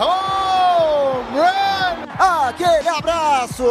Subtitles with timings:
[0.00, 2.06] Home run!
[2.18, 3.64] Aquele abraço.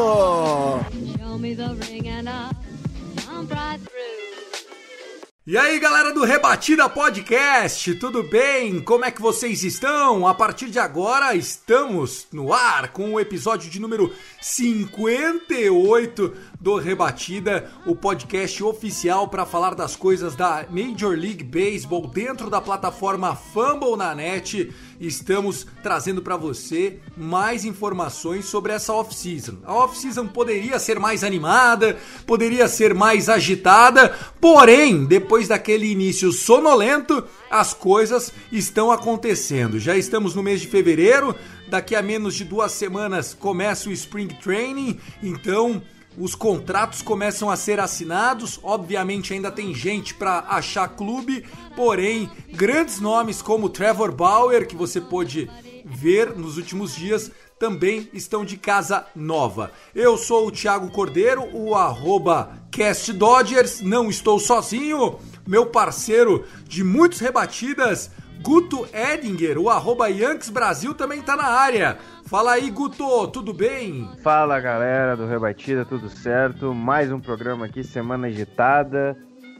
[5.47, 8.79] E aí, galera do Rebatida Podcast, tudo bem?
[8.81, 10.27] Como é que vocês estão?
[10.27, 17.71] A partir de agora estamos no ar com o episódio de número 58 do Rebatida,
[17.85, 23.95] o podcast oficial para falar das coisas da Major League Baseball dentro da plataforma Fumble
[23.95, 24.69] na net.
[24.99, 29.59] Estamos trazendo para você mais informações sobre essa off-season.
[29.63, 31.97] A off-season poderia ser mais animada,
[32.27, 39.79] poderia ser mais agitada, porém, depois daquele início sonolento, as coisas estão acontecendo.
[39.79, 41.33] Já estamos no mês de fevereiro,
[41.69, 45.81] daqui a menos de duas semanas começa o Spring Training, então
[46.19, 48.59] os contratos começam a ser assinados.
[48.61, 54.99] Obviamente ainda tem gente para achar clube, porém grandes nomes como Trevor Bauer, que você
[54.99, 55.49] pôde
[55.85, 59.71] ver nos últimos dias, também estão de casa nova.
[59.95, 66.83] Eu sou o Thiago Cordeiro, o arroba Cast Dodgers, não estou sozinho, meu parceiro de
[66.83, 71.97] muitos rebatidas, Guto Edinger, o arroba Yankees Brasil também tá na área.
[72.25, 74.09] Fala aí, Guto, tudo bem?
[74.23, 76.73] Fala galera do Rebatida, tudo certo?
[76.73, 79.17] Mais um programa aqui, semana agitada.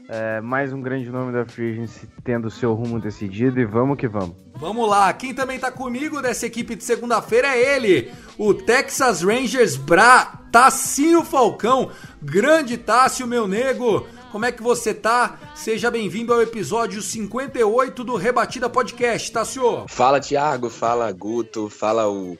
[0.08, 4.08] É, mais um grande nome da Free Agency tendo seu rumo decidido e vamos que
[4.08, 4.34] vamos.
[4.56, 9.76] Vamos lá, quem também tá comigo dessa equipe de segunda-feira é ele, o Texas Rangers
[9.76, 14.06] Bra, Tassinho Falcão, grande Tássio, meu nego.
[14.30, 15.40] Como é que você tá?
[15.56, 19.86] Seja bem-vindo ao episódio 58 do Rebatida Podcast, Tássio.
[19.88, 22.38] Fala, Thiago, fala, Guto, fala o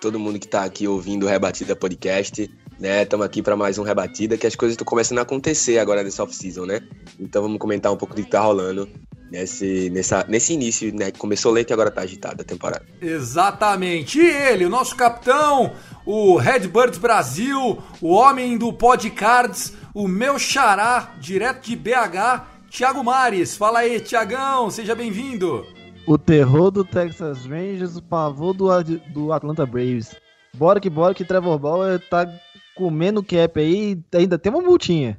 [0.00, 2.48] todo mundo que tá aqui ouvindo o Rebatida Podcast,
[2.78, 3.02] né?
[3.02, 6.22] Estamos aqui para mais um Rebatida, que as coisas estão começando a acontecer agora nessa
[6.22, 6.80] off-season, né?
[7.18, 8.88] Então vamos comentar um pouco do que tá rolando
[9.28, 11.10] nesse, nessa, nesse início, né?
[11.10, 12.86] Começou lento e agora tá agitada a temporada.
[13.00, 14.20] Exatamente.
[14.20, 15.72] E ele, o nosso capitão,
[16.06, 23.56] o Redbirds Brasil, o homem do Podcards, o meu xará, direto de BH, Thiago Mares.
[23.56, 25.64] Fala aí, Tiagão, seja bem-vindo.
[26.04, 28.66] O terror do Texas Rangers, o pavor do,
[29.12, 30.16] do Atlanta Braves.
[30.52, 32.28] Bora que bora que Trevor Bauer tá
[32.74, 35.16] comendo cap aí, ainda tem uma multinha.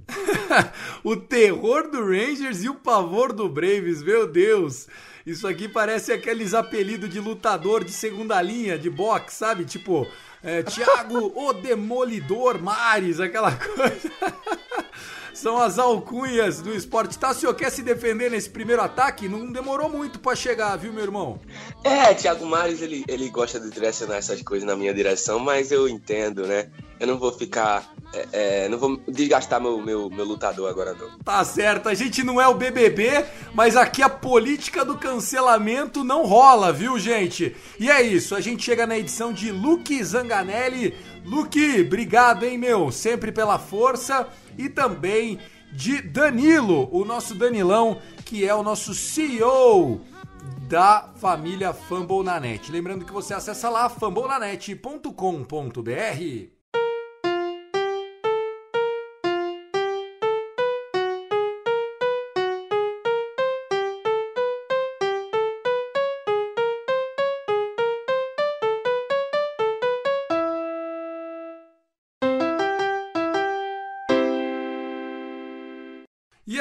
[1.03, 4.87] o terror do Rangers e o pavor do Braves, meu Deus.
[5.25, 9.65] Isso aqui parece aqueles apelidos de lutador de segunda linha, de boxe, sabe?
[9.65, 10.05] Tipo,
[10.45, 14.11] é, Thiago, o Demolidor Mares, aquela coisa.
[15.33, 17.19] São as alcunhas do esporte.
[17.19, 19.27] Tá, o senhor quer se defender nesse primeiro ataque?
[19.27, 21.39] Não demorou muito pra chegar, viu, meu irmão?
[21.83, 25.89] É, Thiago Mares, ele, ele gosta de direcionar essas coisas na minha direção, mas eu
[25.89, 26.69] entendo, né?
[26.99, 27.93] Eu não vou ficar.
[28.15, 31.19] É, é, não vou desgastar meu, meu, meu lutador agora, não.
[31.19, 36.25] Tá certo, a gente não é o BBB, mas aqui a política do cancelamento não
[36.25, 37.55] rola, viu, gente?
[37.77, 40.95] E é isso, a gente chega na edição de Luke Zanganelli.
[41.25, 42.91] Luke, obrigado, hein, meu?
[42.91, 44.27] Sempre pela força.
[44.57, 45.39] E também
[45.73, 49.99] de Danilo, o nosso Danilão, que é o nosso CEO
[50.69, 52.71] da família Fumble na Net.
[52.71, 56.54] Lembrando que você acessa lá fumblenanet.com.br.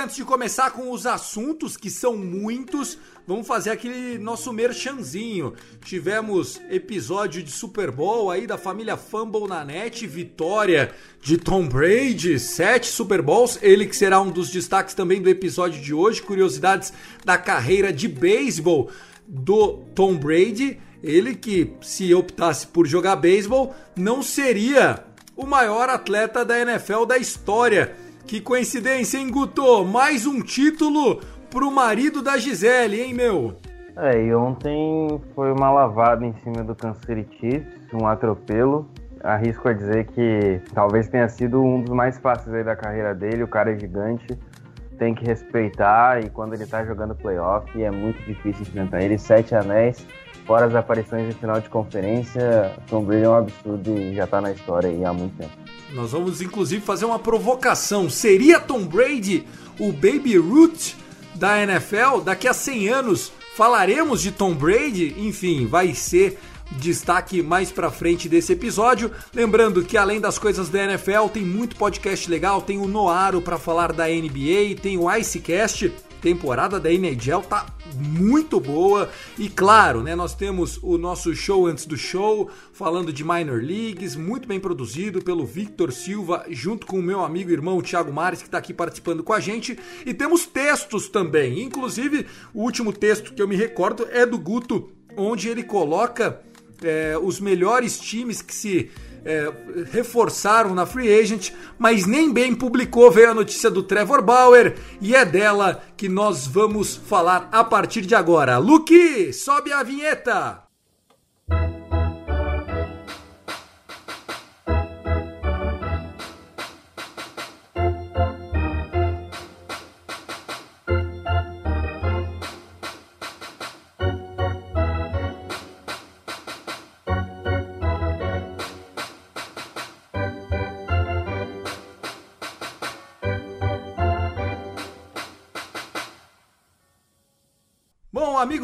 [0.04, 5.54] antes de começar com os assuntos, que são muitos, vamos fazer aquele nosso merchanzinho.
[5.82, 12.38] Tivemos episódio de Super Bowl aí da família Fumble na net, vitória de Tom Brady,
[12.38, 16.92] sete Super Bowls, ele que será um dos destaques também do episódio de hoje, curiosidades
[17.24, 18.90] da carreira de beisebol
[19.26, 25.02] do Tom Brady, ele que se optasse por jogar beisebol, não seria
[25.34, 28.03] o maior atleta da NFL da história.
[28.26, 29.84] Que coincidência, hein, Guto?
[29.84, 33.54] Mais um título pro marido da Gisele, hein, meu?
[33.96, 37.04] É, e ontem foi uma lavada em cima do Kansas
[37.38, 38.88] Chiefs, um atropelo.
[39.22, 43.42] Arrisco a dizer que talvez tenha sido um dos mais fáceis aí da carreira dele.
[43.42, 44.38] O cara é gigante,
[44.98, 49.18] tem que respeitar e quando ele tá jogando playoff é muito difícil enfrentar ele.
[49.18, 50.04] Sete anéis,
[50.46, 54.40] fora as aparições em final de conferência, Tom Brady é um absurdo e já tá
[54.40, 55.52] na história aí há muito tempo.
[55.92, 58.10] Nós vamos inclusive fazer uma provocação.
[58.10, 59.46] Seria Tom Brady
[59.78, 60.96] o Baby Root
[61.34, 62.20] da NFL?
[62.24, 65.14] Daqui a 100 anos falaremos de Tom Brady?
[65.18, 66.38] Enfim, vai ser
[66.72, 69.10] destaque mais pra frente desse episódio.
[69.32, 73.58] Lembrando que além das coisas da NFL, tem muito podcast legal, tem o Noaro para
[73.58, 75.92] falar da NBA, tem o Icecast,
[76.24, 81.84] temporada da NHL tá muito boa e claro, né, nós temos o nosso show antes
[81.84, 87.02] do show, falando de minor leagues, muito bem produzido pelo Victor Silva, junto com o
[87.02, 90.46] meu amigo e irmão Thiago Mares que está aqui participando com a gente, e temos
[90.46, 91.60] textos também.
[91.60, 94.88] Inclusive, o último texto que eu me recordo é do Guto,
[95.18, 96.40] onde ele coloca
[96.82, 98.90] é, os melhores times que se
[99.24, 99.52] é,
[99.90, 105.14] reforçaram na Free Agent, mas nem bem publicou, veio a notícia do Trevor Bauer e
[105.14, 108.58] é dela que nós vamos falar a partir de agora.
[108.58, 110.62] Luke, sobe a vinheta!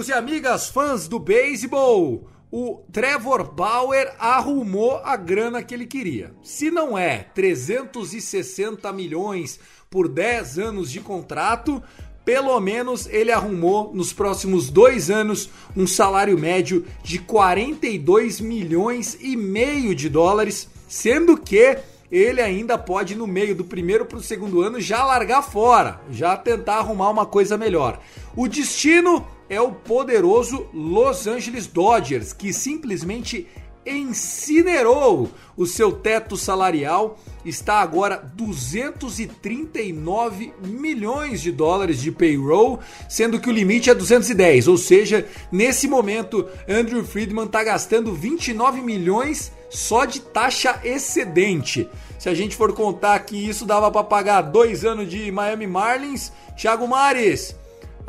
[0.00, 6.32] Amigos e amigas, fãs do beisebol, o Trevor Bauer arrumou a grana que ele queria.
[6.42, 9.60] Se não é 360 milhões
[9.90, 11.82] por 10 anos de contrato,
[12.24, 19.36] pelo menos ele arrumou nos próximos dois anos um salário médio de 42 milhões e
[19.36, 21.76] meio de dólares, sendo que
[22.10, 26.38] ele ainda pode, no meio do primeiro para o segundo ano, já largar fora, já
[26.38, 28.00] tentar arrumar uma coisa melhor.
[28.34, 33.48] O destino é o poderoso Los Angeles Dodgers, que simplesmente
[33.84, 43.48] incinerou o seu teto salarial, está agora 239 milhões de dólares de payroll, sendo que
[43.48, 50.04] o limite é 210, ou seja, nesse momento Andrew Friedman está gastando 29 milhões só
[50.04, 51.88] de taxa excedente.
[52.18, 56.30] Se a gente for contar que isso dava para pagar dois anos de Miami Marlins,
[56.56, 57.56] Thiago Mares,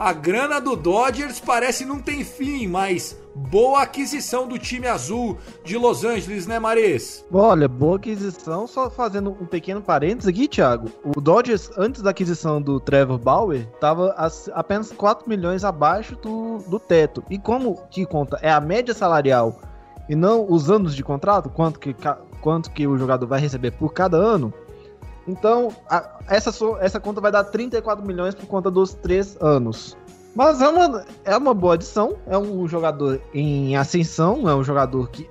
[0.02, 5.78] a grana do Dodgers parece não tem fim, mas boa aquisição do time azul de
[5.78, 7.24] Los Angeles, né, Mares?
[7.32, 8.66] Olha, boa aquisição.
[8.66, 10.90] Só fazendo um pequeno parênteses aqui, Thiago.
[11.16, 14.16] O Dodgers, antes da aquisição do Trevor Bauer, estava
[14.54, 17.24] apenas 4 milhões abaixo do, do teto.
[17.30, 18.40] E como que conta?
[18.42, 19.62] É a média salarial
[20.10, 21.96] e não os anos de contrato, quanto que,
[22.42, 24.52] quanto que o jogador vai receber por cada ano.
[25.28, 29.98] Então, a, essa, essa conta vai dar 34 milhões por conta dos três anos.
[30.36, 32.16] Mas é uma, é uma boa adição.
[32.28, 34.50] É um jogador em ascensão.
[34.50, 35.30] É um jogador que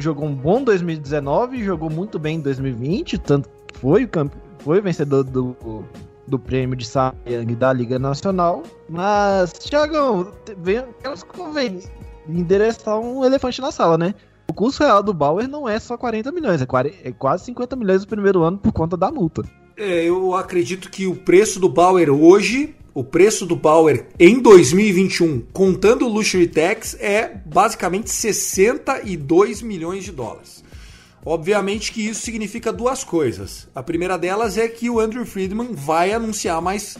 [0.00, 3.18] jogou um bom 2019, jogou muito bem em 2020.
[3.18, 4.08] Tanto que foi
[4.58, 5.56] foi vencedor do,
[6.26, 6.86] do prêmio de
[7.26, 8.62] Young da Liga Nacional.
[8.88, 10.84] Mas, Thiagão, vem,
[11.52, 11.80] vem
[12.28, 14.14] endereçar um elefante na sala, né?
[14.50, 16.66] O custo real do Bauer não é só 40 milhões, é,
[17.04, 19.42] é quase 50 milhões no primeiro ano por conta da multa.
[19.76, 25.42] É, eu acredito que o preço do Bauer hoje, o preço do Bauer em 2021,
[25.52, 30.64] contando o Luxury Tax, é basicamente 62 milhões de dólares.
[31.24, 33.68] Obviamente que isso significa duas coisas.
[33.74, 36.96] A primeira delas é que o Andrew Friedman vai anunciar mais,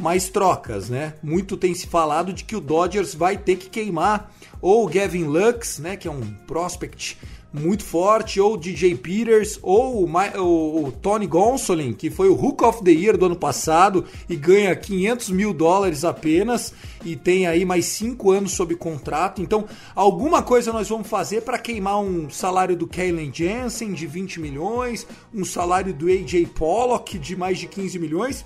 [0.00, 1.14] mais trocas, né?
[1.22, 5.78] Muito tem se falado de que o Dodgers vai ter que queimar ou Gavin Lux,
[5.78, 7.16] né, que é um prospect
[7.52, 12.84] muito forte, ou DJ Peters, ou o, o, Tony Gonsolin, que foi o Hook of
[12.84, 16.72] the Year do ano passado e ganha 500 mil dólares apenas
[17.04, 19.42] e tem aí mais 5 anos sob contrato.
[19.42, 19.64] Então,
[19.96, 25.04] alguma coisa nós vamos fazer para queimar um salário do Kalen Jensen de 20 milhões,
[25.34, 28.44] um salário do AJ Pollock de mais de 15 milhões.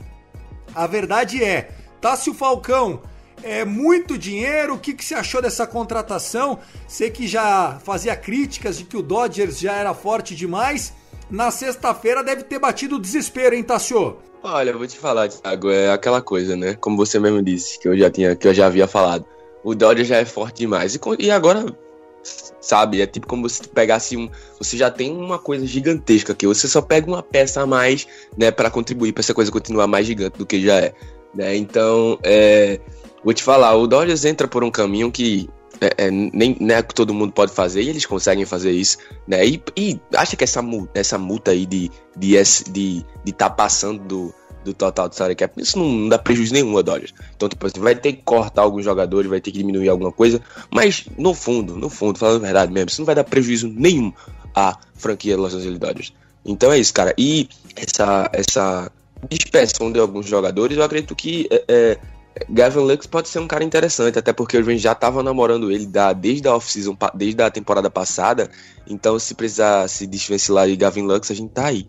[0.74, 3.00] A verdade é, Tássio Falcão
[3.42, 4.74] é muito dinheiro.
[4.74, 6.58] O que, que você achou dessa contratação?
[6.86, 10.92] Você que já fazia críticas de que o Dodgers já era forte demais.
[11.30, 14.18] Na sexta-feira deve ter batido o desespero, hein, Tassio?
[14.42, 16.74] Olha, eu vou te falar, Thiago, é aquela coisa, né?
[16.74, 19.24] Como você mesmo disse, que eu já tinha, que eu já havia falado.
[19.62, 20.94] O Dodgers já é forte demais.
[20.94, 21.64] E, e agora,
[22.60, 24.28] sabe, é tipo como se pegasse um.
[24.58, 26.46] Você já tem uma coisa gigantesca aqui.
[26.46, 30.06] Você só pega uma peça a mais, né, para contribuir para essa coisa continuar mais
[30.06, 30.94] gigante do que já é.
[31.34, 31.56] Né?
[31.56, 32.80] Então, é,
[33.24, 35.48] Vou te falar, o Dodgers entra por um caminho que
[35.80, 39.44] é, é, nem é que todo mundo pode fazer e eles conseguem fazer isso, né?
[39.44, 42.36] E, e acha que essa multa, essa multa aí de de
[42.70, 45.60] de de tá passando do, do total do salary cap.
[45.60, 47.14] Isso não, dá prejuízo nenhum a Dodgers.
[47.36, 50.40] Então, tipo assim, vai ter que cortar alguns jogadores, vai ter que diminuir alguma coisa,
[50.70, 54.12] mas no fundo, no fundo, falando a verdade mesmo, isso não vai dar prejuízo nenhum
[54.54, 56.12] à franquia Los Angeles Dodgers.
[56.44, 57.14] Então é isso, cara.
[57.16, 58.90] E essa, essa
[59.28, 61.98] dispersão de alguns jogadores, eu acredito que é, é,
[62.48, 65.86] Gavin Lux pode ser um cara interessante, até porque o Rangers já estava namorando ele
[65.86, 68.50] da, desde a off-season, desde a temporada passada.
[68.86, 71.88] Então, se precisar se desvencilhar de Gavin Lux, a gente tá aí.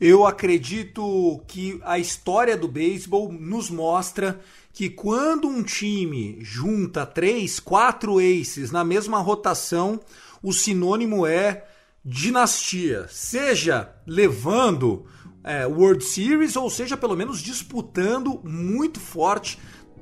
[0.00, 4.40] Eu acredito que a história do beisebol nos mostra
[4.72, 10.00] que quando um time junta três, quatro aces na mesma rotação,
[10.42, 11.64] o sinônimo é
[12.04, 15.06] dinastia, seja levando
[15.44, 19.58] é, World Series ou seja pelo menos disputando muito forte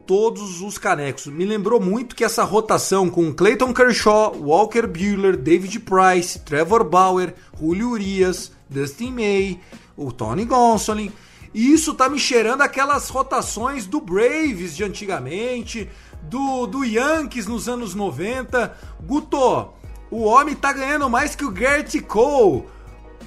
[0.07, 1.27] todos os canecos.
[1.27, 7.35] Me lembrou muito que essa rotação com Clayton Kershaw, Walker Buehler, David Price, Trevor Bauer,
[7.59, 9.61] Julio Urias, Dustin May,
[10.07, 11.13] o Tony Gonsolin,
[11.55, 15.91] isso tá me cheirando aquelas rotações do Braves de antigamente,
[16.23, 18.73] do, do Yankees nos anos 90.
[19.03, 19.69] Guto,
[20.11, 22.65] o homem tá ganhando mais que o Gert Cole.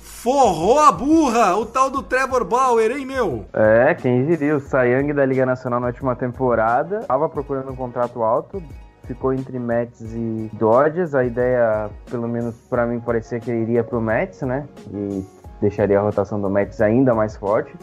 [0.01, 3.45] Forrou a burra, o tal do Trevor Bauer, hein, meu?
[3.53, 8.23] É, quem diria, o Sayang da Liga Nacional na última temporada tava procurando um contrato
[8.23, 8.61] alto,
[9.03, 11.13] ficou entre Mets e Dodgers.
[11.13, 14.67] A ideia, pelo menos para mim, parecia que iria pro Mets, né?
[14.91, 15.23] E
[15.61, 17.73] deixaria a rotação do Mets ainda mais forte.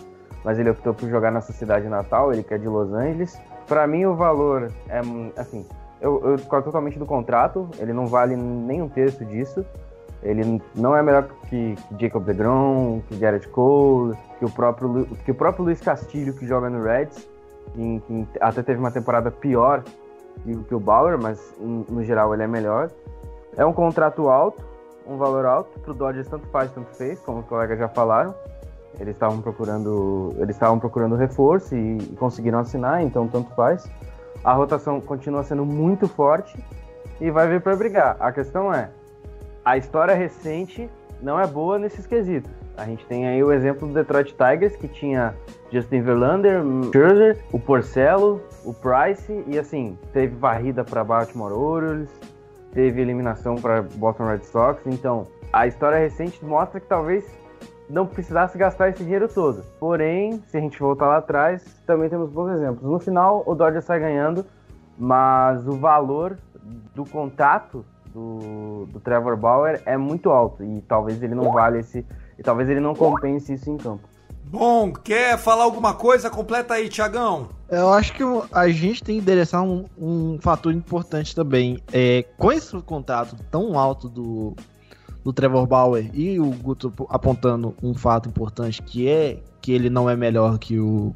[0.44, 3.38] Mas ele optou por jogar na sua cidade natal, ele que é de Los Angeles.
[3.68, 5.00] Para mim, o valor é,
[5.36, 5.64] assim,
[6.00, 9.64] eu, discordo totalmente do contrato, ele não vale nem um terço disso.
[10.20, 15.30] Ele não é melhor que, que Jacob DeGrom, que Garrett Cole, que o próprio, que
[15.30, 17.28] o próprio Luiz Castilho, que joga no Reds,
[17.74, 19.82] que, que até teve uma temporada pior
[20.68, 22.90] que o Bauer, mas no geral ele é melhor.
[23.56, 24.64] É um contrato alto,
[25.06, 28.34] um valor alto, pro Dodgers tanto faz, tanto fez, como os colegas já falaram.
[29.00, 33.90] Eles estavam procurando, eles estavam procurando reforço e, e conseguiram assinar, então tanto faz.
[34.44, 36.56] A rotação continua sendo muito forte
[37.20, 38.16] e vai vir para brigar.
[38.20, 38.90] A questão é,
[39.64, 40.90] a história recente
[41.22, 42.50] não é boa nesses quesitos.
[42.76, 45.34] A gente tem aí o exemplo do Detroit Tigers, que tinha
[45.70, 52.08] Justin Verlander, Scherzer, o Porcelo, o Price, e assim, teve varrida para Baltimore Orioles,
[52.72, 54.82] teve eliminação para Boston Red Sox.
[54.86, 57.24] Então, a história recente mostra que talvez
[57.88, 59.62] não precisasse gastar esse dinheiro todo.
[59.78, 62.82] Porém, se a gente voltar lá atrás, também temos bons exemplos.
[62.82, 64.44] No final, o Dodgers sai ganhando,
[64.98, 66.38] mas o valor
[66.94, 72.06] do contato do, do Trevor Bauer é muito alto e talvez ele não vale esse
[72.38, 74.08] e talvez ele não compense isso em campo.
[74.44, 76.28] Bom, quer falar alguma coisa?
[76.28, 77.48] Completa aí, Tiagão.
[77.70, 78.22] Eu acho que
[78.52, 81.82] a gente tem que endereçar um, um fator importante também.
[81.92, 84.54] É, com esse contato tão alto do,
[85.24, 90.10] do Trevor Bauer e o Guto apontando um fato importante que é que ele não
[90.10, 91.14] é melhor que o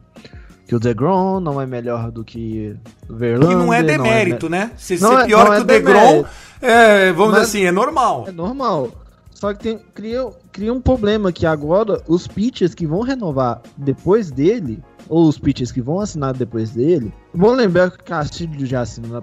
[0.66, 2.76] que o DeGrom, não é melhor do que
[3.08, 3.50] o Verlander.
[3.50, 4.70] Que não é demérito, não é, né?
[4.76, 6.24] Se ser é, pior que é o DeGrom,
[6.60, 8.24] é, vamos Mas, dizer assim, é normal.
[8.26, 8.90] É normal.
[9.36, 14.30] Só que tem, cria, cria um problema que agora os pitchers que vão renovar depois
[14.30, 18.80] dele, ou os pitchers que vão assinar depois dele, vão lembrar que o Castilho já
[18.80, 19.22] assinou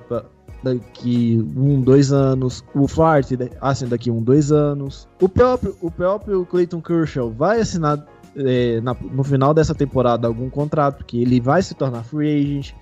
[0.61, 2.63] daqui um, dois anos.
[2.75, 3.27] O Fart
[3.59, 5.07] assina daqui um, dois anos.
[5.19, 8.05] O próprio, o próprio Clayton Kershaw vai assinar
[8.35, 12.75] é, na, no final dessa temporada algum contrato, porque ele vai se tornar free agent.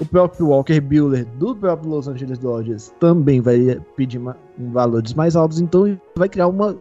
[0.00, 5.14] O próprio Walker Buehler do próprio Los Angeles Dodgers também vai pedir uma, um valores
[5.14, 6.76] mais altos, então vai criar uma,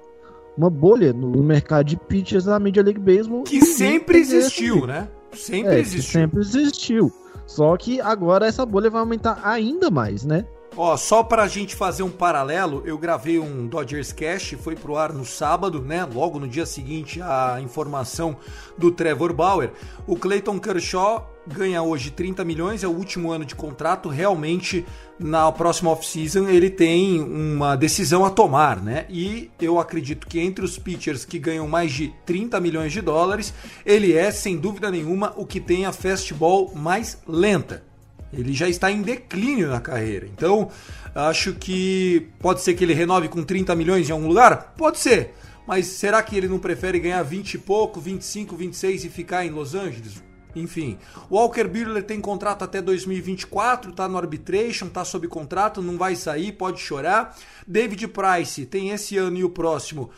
[0.57, 3.43] uma bolha no mercado de pitchers da Major League Baseball.
[3.43, 5.07] Que sempre existiu, né?
[5.31, 6.21] Sempre é, existiu.
[6.21, 7.13] sempre existiu.
[7.45, 10.45] Só que agora essa bolha vai aumentar ainda mais, né?
[10.75, 15.13] Ó, só pra gente fazer um paralelo, eu gravei um Dodgers Cash, foi pro ar
[15.13, 16.07] no sábado, né?
[16.11, 18.35] Logo no dia seguinte a informação
[18.75, 19.71] do Trevor Bauer.
[20.07, 24.09] O Clayton Kershaw ganha hoje 30 milhões, é o último ano de contrato.
[24.09, 24.85] Realmente,
[25.19, 29.05] na próxima off-season, ele tem uma decisão a tomar, né?
[29.09, 33.53] E eu acredito que entre os pitchers que ganham mais de 30 milhões de dólares,
[33.85, 37.83] ele é, sem dúvida nenhuma, o que tem a fastball mais lenta.
[38.31, 40.25] Ele já está em declínio na carreira.
[40.25, 40.69] Então,
[41.13, 44.73] acho que pode ser que ele renove com 30 milhões em algum lugar?
[44.75, 45.33] Pode ser.
[45.67, 49.51] Mas será que ele não prefere ganhar 20 e pouco, 25, 26 e ficar em
[49.51, 50.21] Los Angeles?
[50.55, 50.97] Enfim,
[51.29, 56.51] Walker Buehler tem contrato até 2024, tá no arbitration, tá sob contrato, não vai sair,
[56.51, 57.35] pode chorar.
[57.67, 60.11] David Price tem esse ano e o próximo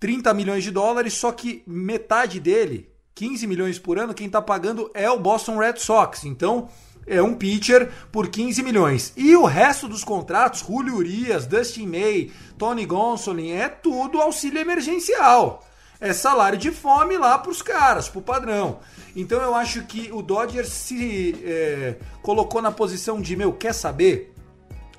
[0.00, 4.90] 30 milhões de dólares, só que metade dele, 15 milhões por ano, quem tá pagando
[4.94, 6.24] é o Boston Red Sox.
[6.24, 6.68] Então,
[7.06, 9.12] é um pitcher por 15 milhões.
[9.16, 15.64] E o resto dos contratos, Julio Urias, Dustin May, Tony Gonsolin, é tudo auxílio emergencial.
[16.02, 18.80] É salário de fome lá pros caras, pro padrão.
[19.14, 24.34] Então eu acho que o Dodgers se é, colocou na posição de, meu, quer saber?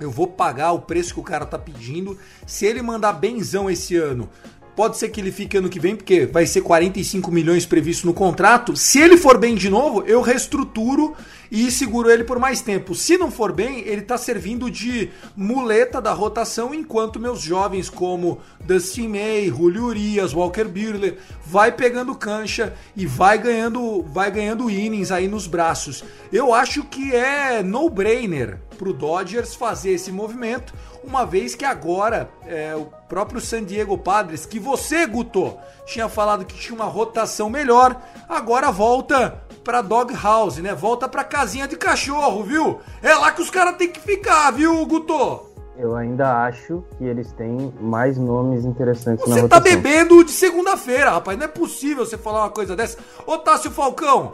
[0.00, 2.18] Eu vou pagar o preço que o cara tá pedindo.
[2.46, 4.28] Se ele mandar benzão esse ano,
[4.76, 8.12] Pode ser que ele fique ano que vem, porque vai ser 45 milhões previsto no
[8.12, 8.76] contrato.
[8.76, 11.14] Se ele for bem de novo, eu reestruturo
[11.50, 12.94] e seguro ele por mais tempo.
[12.94, 18.40] Se não for bem, ele está servindo de muleta da rotação, enquanto meus jovens como
[18.60, 25.10] Dustin May, Julio Urias, Walker Buehler, vai pegando cancha e vai ganhando, vai ganhando innings
[25.10, 26.04] aí nos braços.
[26.32, 30.74] Eu acho que é no-brainer para o Dodgers fazer esse movimento
[31.06, 35.56] uma vez que agora é, o próprio San Diego Padres, que você, Guto,
[35.86, 40.74] tinha falado que tinha uma rotação melhor, agora volta pra Dog House, né?
[40.74, 42.80] Volta pra casinha de cachorro, viu?
[43.02, 45.52] É lá que os caras têm que ficar, viu, Guto?
[45.76, 49.82] Eu ainda acho que eles têm mais nomes interessantes você na tá rotação.
[49.82, 51.36] bebendo de segunda-feira, rapaz.
[51.36, 52.98] Não é possível você falar uma coisa dessa.
[53.26, 54.30] Ô, Tássio Falcão,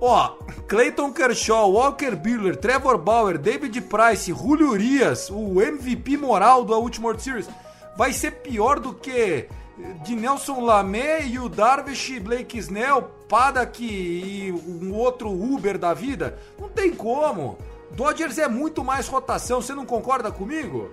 [0.00, 6.76] Ó, Clayton Kershaw, Walker Buehler, Trevor Bauer, David Price, Julio Urias, o MVP moral da
[6.76, 7.48] última World Series,
[7.96, 9.48] vai ser pior do que
[10.02, 16.38] de Nelson Lamé e o Darvish, Blake Snell, Padak e um outro Uber da vida?
[16.58, 17.58] Não tem como.
[17.92, 20.90] Dodgers é muito mais rotação, você não concorda comigo?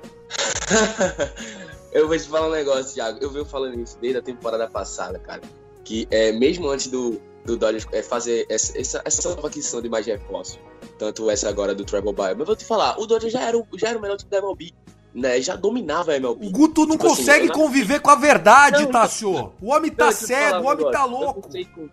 [1.92, 3.20] eu vou te falar um negócio, Thiago.
[3.22, 5.42] Eu venho falando isso desde a temporada passada, cara.
[5.84, 9.89] Que é, mesmo antes do, do Dodgers é fazer essa, essa, essa nova aquisição de
[9.89, 10.60] mais reforços.
[11.00, 12.36] Tanto essa agora do Trevor Bauer.
[12.38, 14.38] Mas vou te falar, o Dodgers já era, o, já era o melhor time da
[14.38, 14.72] MLB.
[15.16, 16.46] Né, já dominava a MLB.
[16.46, 19.51] O Guto não Tipo assim, consegue eu não- conviver com a verdade, Não, Tássio.
[19.60, 21.01] O homem tá Não, eu falar cego, um o homem tá.
[21.01, 21.50] Eu louco.
[21.51, 21.89] não com-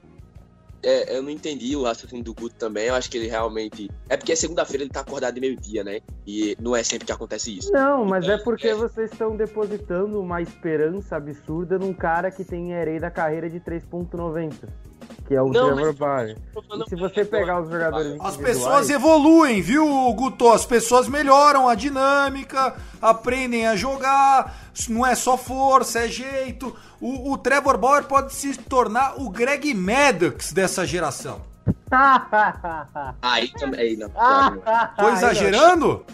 [0.86, 2.84] É, eu não entendi o raciocínio do Guto também.
[2.88, 3.90] Eu acho que ele realmente.
[4.06, 6.00] É porque segunda-feira ele tá acordado de meio-dia, né?
[6.26, 7.72] E não é sempre que acontece isso.
[7.72, 8.74] Não, mas é porque É.
[8.74, 14.68] vocês estão depositando uma esperança absurda num cara que tem herei da carreira de 3.90,
[15.26, 16.36] que é o Não, Trevor.
[16.86, 20.48] E se você pegar os jogadores As individuais- pessoas evoluem, viu, Guto?
[20.50, 24.54] As pessoas melhoram a dinâmica, aprendem a jogar,
[24.88, 26.74] não é só força, é jeito.
[27.00, 31.40] O, o Trevor Bauer pode se tornar o Greg Maddox dessa geração.
[33.22, 33.96] Aí também.
[33.96, 36.04] Não, Ah, Thiago, Tô exagerando?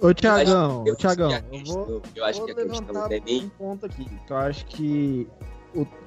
[0.00, 2.52] Ô, Tiagão, eu ô, Tiagão, acho que a eu questão- vou, eu acho vou que
[2.52, 3.44] a questão não é nem.
[3.44, 4.04] um ponto aqui.
[4.26, 5.28] Que eu acho que.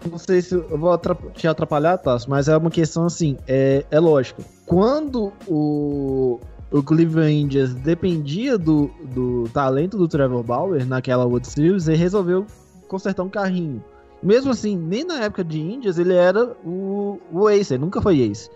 [0.09, 0.99] Não sei se eu vou
[1.33, 4.43] te atrapalhar, Tasso, mas é uma questão assim: é, é lógico.
[4.65, 6.39] Quando o,
[6.71, 12.45] o Cleveland Indians dependia do, do talento do Trevor Bauer naquela World Series, ele resolveu
[12.87, 13.83] consertar um carrinho.
[14.21, 18.21] Mesmo assim, nem na época de Indians ele era o, o ace, ele nunca foi
[18.21, 18.49] ace.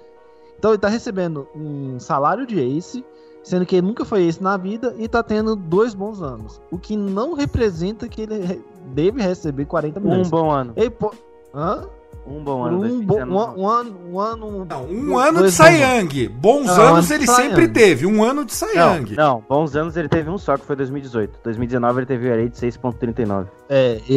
[0.58, 3.04] Então ele tá recebendo um salário de ace,
[3.48, 6.62] sendo que ele nunca foi ace na vida e tá tendo dois bons anos.
[6.72, 8.62] O que não representa que ele
[8.94, 10.28] deve receber 40 milhões.
[10.28, 10.74] Um bom ano.
[10.76, 11.14] Ele po-
[11.54, 11.86] Hã?
[12.30, 12.78] Um bom ano.
[12.84, 13.58] um, bo- 2019.
[13.58, 14.66] um, um ano, um ano.
[14.70, 15.82] Não, um dois ano de.
[15.82, 16.28] Young.
[16.28, 18.06] Bons Não, anos ele sempre teve.
[18.06, 21.40] Um ano de Cy Não, não, bons anos ele teve um só, que foi 2018.
[21.42, 23.48] 2019 ele teve o ERA de 6.39.
[23.70, 24.14] É, e,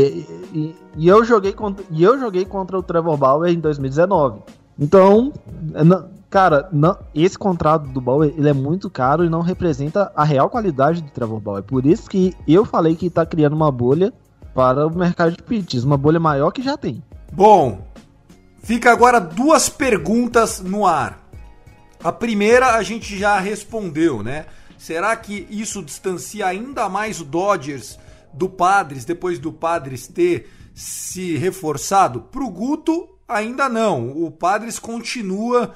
[0.53, 4.41] e- e eu joguei contra, e eu joguei contra o Trevor Bauer em 2019.
[4.81, 5.33] Então,
[5.75, 10.25] é, cara, não- esse contrato do Bauer ele é muito caro e não representa a
[10.25, 11.63] real qualidade do Trevor Bauer.
[11.63, 14.13] Por isso que eu falei que tá criando uma bolha
[14.55, 17.03] para o mercado de pitches, uma bolha maior que já tem.
[17.33, 17.87] Bom,
[18.63, 21.21] fica agora duas perguntas no ar.
[22.03, 24.47] A primeira a gente já respondeu, né?
[24.79, 27.99] Será que isso distancia ainda mais o Dodgers
[28.33, 32.23] do Padres depois do Padres ter se reforçado?
[32.23, 34.11] Pro Guto, ainda não.
[34.11, 35.73] O Padres continua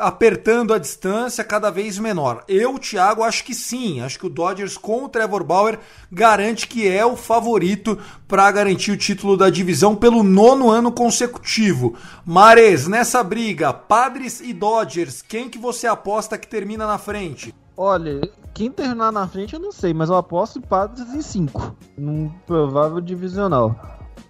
[0.00, 2.42] apertando a distância cada vez menor.
[2.48, 4.00] Eu, Thiago, acho que sim.
[4.00, 5.78] Acho que o Dodgers com o Trevor Bauer
[6.10, 11.94] garante que é o favorito para garantir o título da divisão pelo nono ano consecutivo.
[12.24, 17.54] Mares, nessa briga, Padres e Dodgers, quem que você aposta que termina na frente?
[17.76, 18.20] Olha,
[18.52, 22.30] quem terminar na frente eu não sei, mas eu aposto em Padres em 5, num
[22.46, 23.74] provável divisional.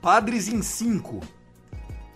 [0.01, 1.21] Padres em 5.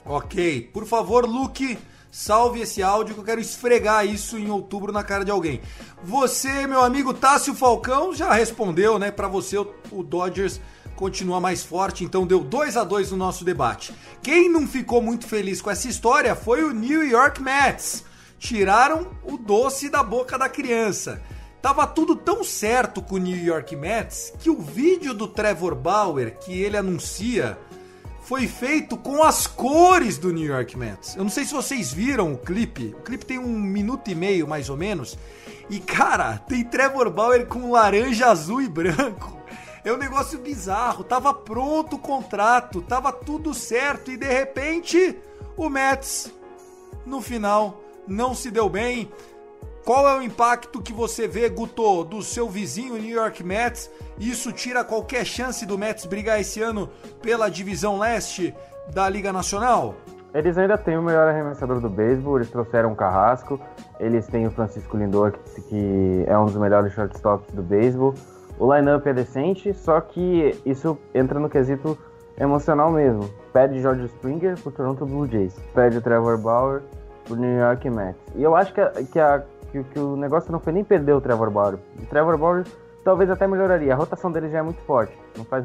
[0.04, 0.70] Ok.
[0.72, 1.78] Por favor, Luke,
[2.10, 5.60] salve esse áudio que eu quero esfregar isso em outubro na cara de alguém.
[6.02, 9.10] Você, meu amigo Tássio Falcão, já respondeu, né?
[9.10, 10.60] Para você, o, Dodgers
[10.94, 13.94] continua mais forte, então deu 2 a 2 no nosso debate.
[14.22, 18.04] Quem não ficou muito feliz com essa história foi o New York Mets.
[18.38, 21.22] Tiraram o doce da boca da criança.
[21.62, 26.38] Tava tudo tão certo com o New York Mets que o vídeo do Trevor Bauer
[26.38, 27.58] que ele anuncia
[28.24, 31.14] foi feito com as cores do New York Mets.
[31.14, 32.94] Eu não sei se vocês viram o clipe.
[32.98, 35.16] O clipe tem um minuto e meio, mais ou menos.
[35.68, 39.38] E, cara, tem Trevor Bauer com laranja, azul e branco.
[39.84, 41.04] É um negócio bizarro.
[41.04, 45.18] Tava pronto o contrato, tava tudo certo e de repente
[45.54, 46.32] o Mets
[47.04, 49.12] no final não se deu bem.
[49.84, 53.90] Qual é o impacto que você vê, Guto, do seu vizinho New York Mets?
[54.18, 56.88] Isso tira qualquer chance do Mets brigar esse ano
[57.20, 58.54] pela divisão leste
[58.92, 59.94] da Liga Nacional?
[60.32, 63.60] Eles ainda têm o melhor arremessador do beisebol, eles trouxeram o Carrasco,
[64.00, 65.32] eles têm o Francisco Lindor,
[65.68, 68.14] que, é um dos melhores shortstops do beisebol.
[68.58, 71.96] O lineup é decente, só que isso entra no quesito
[72.38, 73.28] emocional mesmo.
[73.52, 76.82] Pede George Springer pro Toronto Blue Jays, pede o Trevor Bauer
[77.24, 78.20] pro New York Mets.
[78.34, 81.12] E eu acho que, a, que, a, que, que, o negócio não foi nem perder
[81.12, 81.78] o Trevor Bauer.
[82.00, 82.64] O Trevor Bauer
[83.04, 83.92] talvez até melhoraria.
[83.92, 85.16] A rotação dele já é muito forte.
[85.36, 85.64] Não faz,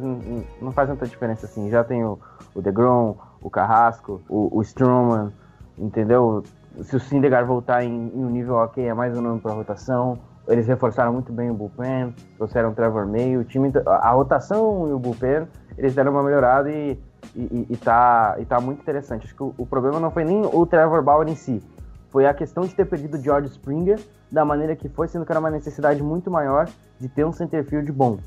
[0.62, 1.69] não faz tanta diferença assim.
[1.69, 2.19] Já tem o,
[2.54, 5.32] o DeGrom, o Carrasco, o, o Stroman,
[5.78, 6.43] entendeu?
[6.82, 10.19] Se o Syndergaard voltar em, em, um nível ok, é mais um nome para rotação.
[10.47, 14.93] Eles reforçaram muito bem o bullpen, trouxeram o Trevor May, o time, a rotação e
[14.93, 15.47] o bullpen,
[15.78, 16.99] eles deram uma melhorada e,
[17.36, 19.25] e, e, tá, e tá muito interessante.
[19.25, 21.62] Acho que o, o problema não foi nem o Trevor Bauer em si,
[22.09, 23.99] foi a questão de ter perdido George Springer
[24.31, 26.67] da maneira que foi, sendo que era uma necessidade muito maior
[26.99, 28.17] de ter um centerfield bom.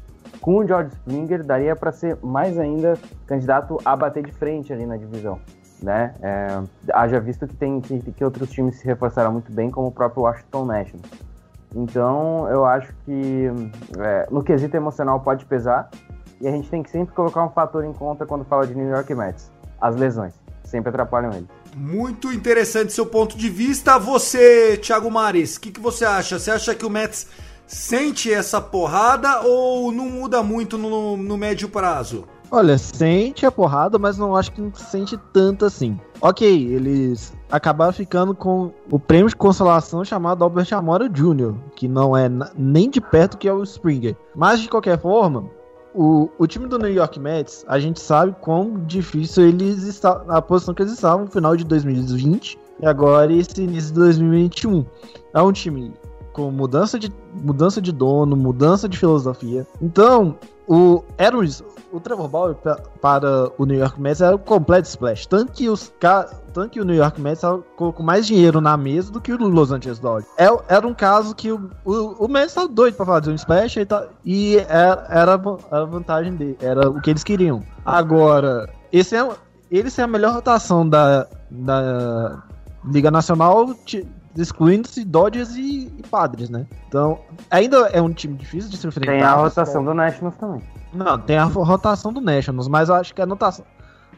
[0.40, 4.86] Com o George Springer, daria para ser mais ainda candidato a bater de frente ali
[4.86, 5.38] na divisão.
[5.82, 6.14] Né?
[6.22, 9.92] É, haja visto que tem que, que, outros times se reforçaram muito bem, como o
[9.92, 11.10] próprio Washington Nationals.
[11.74, 13.50] Então, eu acho que
[13.98, 15.90] é, no quesito emocional pode pesar,
[16.40, 18.88] e a gente tem que sempre colocar um fator em conta quando fala de New
[18.88, 20.41] York Mets: as lesões.
[20.72, 21.46] Sempre atrapalham ele.
[21.76, 23.98] Muito interessante seu ponto de vista.
[23.98, 26.38] Você, Thiago Mares, o que, que você acha?
[26.38, 27.26] Você acha que o Mets
[27.66, 32.26] sente essa porrada ou não muda muito no, no médio prazo?
[32.50, 36.00] Olha, sente a porrada, mas não acho que não sente tanto assim.
[36.22, 42.16] Ok, eles acabaram ficando com o prêmio de consolação chamado Albert Amora Jr., que não
[42.16, 44.16] é nem de perto que é o Springer.
[44.34, 45.50] Mas de qualquer forma,
[45.94, 50.40] o, o time do New York Mets, a gente sabe quão difícil eles estavam, a
[50.40, 54.84] posição que eles estavam no final de 2020 e agora esse início de 2021.
[55.34, 55.92] É um time
[56.32, 59.66] com mudança de, mudança de dono, mudança de filosofia.
[59.80, 60.36] Então,
[60.68, 62.56] o era o Trevor Bauer
[63.00, 65.26] para o New York Mets era o completo splash.
[65.26, 65.92] Tanto que, os,
[66.52, 67.42] tanto que o New York Mets
[67.76, 70.32] colocou mais dinheiro na mesa do que o Los Angeles Dodgers.
[70.38, 73.76] É, era um caso que o, o, o Mets estava doido para fazer um splash
[73.76, 77.62] e, tá, e era, era, a vantagem dele, era o que eles queriam.
[77.84, 79.28] Agora, esse é,
[79.70, 82.42] eles têm a melhor rotação da, da
[82.84, 83.74] Liga Nacional
[84.36, 86.66] excluindo-se Dodgers e, e, Padres, né?
[86.88, 89.12] Então, ainda é um time difícil de se enfrentar.
[89.12, 90.62] Tem a rotação do Nationals também.
[90.92, 93.64] Não, tem a rotação do Nationals, mas eu acho que a, notação,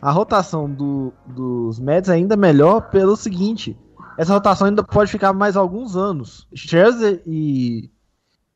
[0.00, 3.77] a rotação do, dos Mets é ainda melhor pelo seguinte:
[4.18, 6.46] essa rotação ainda pode ficar mais alguns anos.
[6.55, 7.90] Scherzer e.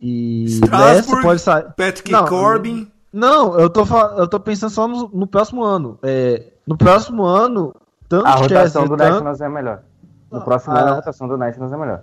[0.00, 0.44] E.
[0.44, 1.64] Strasburg, pode sair.
[1.76, 2.90] Patrick não, Corbin.
[3.12, 3.84] Não, eu tô,
[4.16, 5.98] eu tô pensando só no, no próximo ano.
[6.02, 7.74] É, no próximo ano,
[8.08, 9.10] tanto A rotação Scherzer, do tanto...
[9.10, 9.82] Nationals é melhor.
[10.30, 12.02] No próximo ano a rotação do Nationals é melhor.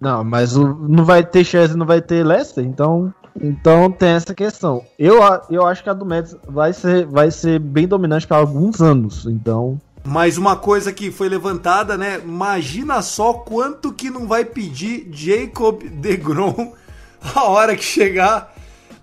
[0.00, 4.32] Não, mas o, não vai ter Chelsea, não vai ter Leicester, então, então tem essa
[4.32, 4.84] questão.
[4.98, 5.18] Eu,
[5.50, 9.26] eu acho que a do Mets vai ser, vai ser bem dominante para alguns anos,
[9.26, 9.80] então.
[10.04, 12.20] Mas uma coisa que foi levantada, né?
[12.20, 16.72] Imagina só quanto que não vai pedir Jacob DeGrom
[17.34, 18.54] a hora que chegar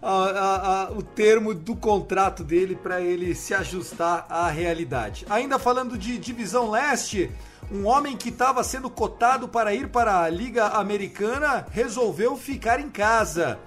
[0.01, 5.25] a, a, a, o termo do contrato dele para ele se ajustar à realidade.
[5.29, 7.29] Ainda falando de divisão leste,
[7.71, 12.89] um homem que estava sendo cotado para ir para a Liga Americana resolveu ficar em
[12.89, 13.59] casa.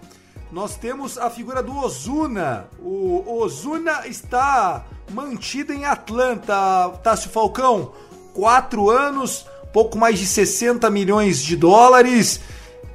[0.51, 2.69] Nós temos a figura do Ozuna.
[2.81, 7.93] O Ozuna está mantido em Atlanta, Tássio Falcão.
[8.33, 12.41] Quatro anos, pouco mais de 60 milhões de dólares.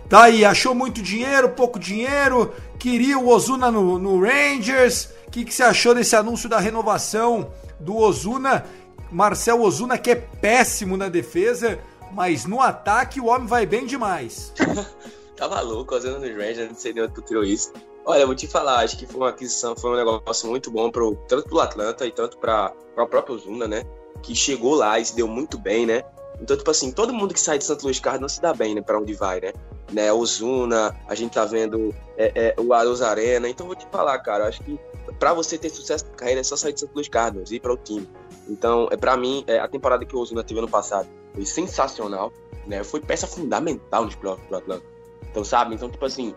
[0.10, 2.54] Tá aí, achou muito dinheiro, pouco dinheiro.
[2.80, 5.10] Queria o Ozuna no, no Rangers.
[5.28, 8.66] O que, que você achou desse anúncio da renovação do Ozuna?
[9.14, 11.80] Marcel Ozuna, que é péssimo na defesa,
[12.12, 14.52] mas no ataque o homem vai bem demais.
[15.38, 17.72] tá maluco, Ozuna no Rangers, não sei nem onde tu tirou isso.
[18.06, 20.90] Olha, eu vou te falar, acho que foi uma aquisição, foi um negócio muito bom
[20.92, 23.84] pro, tanto pro Atlanta e tanto para o próprio Ozuna, né?
[24.24, 26.04] Que chegou lá e se deu muito bem, né?
[26.42, 28.82] Então, tipo assim, todo mundo que sai de Santo Luís Cardinals se dá bem, né?
[28.82, 29.54] Pra onde vai, né?
[29.92, 30.12] né?
[30.12, 33.48] Ozuna, a gente tá vendo é, é, o Aros Arena.
[33.48, 34.80] Então, vou te falar, cara, acho que
[35.20, 37.60] para você ter sucesso na carreira é só sair de Santo Luís Cardinals e ir
[37.60, 38.08] para o time.
[38.48, 42.32] Então, é para mim, é, a temporada que o Ozuna teve ano passado foi sensacional,
[42.68, 42.84] né?
[42.84, 44.86] Foi peça fundamental nos playoffs do Atlanta.
[45.30, 45.76] Então, sabe?
[45.76, 46.36] Então, tipo assim,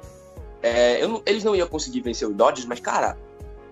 [0.63, 3.19] é, não, eles não iam conseguir vencer o Dodgers, mas, cara,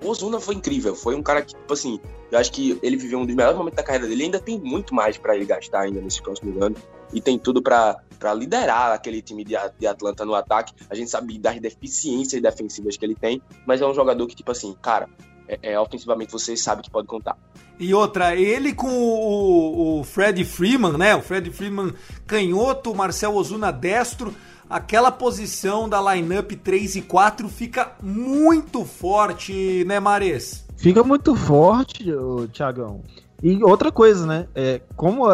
[0.04, 0.94] o Ozuna foi incrível.
[0.94, 1.98] Foi um cara que, tipo assim,
[2.30, 4.24] eu acho que ele viveu um dos melhores momentos da carreira dele.
[4.24, 6.76] Ainda tem muito mais para ele gastar ainda nesse próximo ano.
[7.12, 10.74] e tem tudo para liderar aquele time de, de Atlanta no ataque.
[10.90, 14.50] A gente sabe das deficiências defensivas que ele tem, mas é um jogador que, tipo
[14.50, 15.08] assim, cara,
[15.48, 17.36] é, é, ofensivamente você sabe que pode contar.
[17.78, 21.14] E outra, ele com o, o Fred Freeman, né?
[21.16, 21.92] O Fred Freeman
[22.26, 24.34] canhoto, o Marcel Ozuna destro.
[24.68, 30.64] Aquela posição da lineup 3 e 4 fica muito forte, né, Mares?
[30.76, 32.06] Fica muito forte,
[32.52, 33.02] Thiagão.
[33.42, 34.48] E outra coisa, né?
[34.54, 35.26] É, como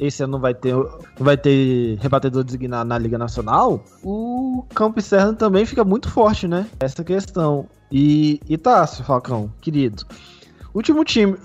[0.00, 0.74] esse ano vai ter,
[1.18, 6.66] vai ter rebatedor designado na Liga Nacional, o campo externo também fica muito forte, né?
[6.80, 7.68] Essa questão.
[7.92, 10.04] E, e Tássio, Falcão, querido.
[10.74, 11.36] Último time.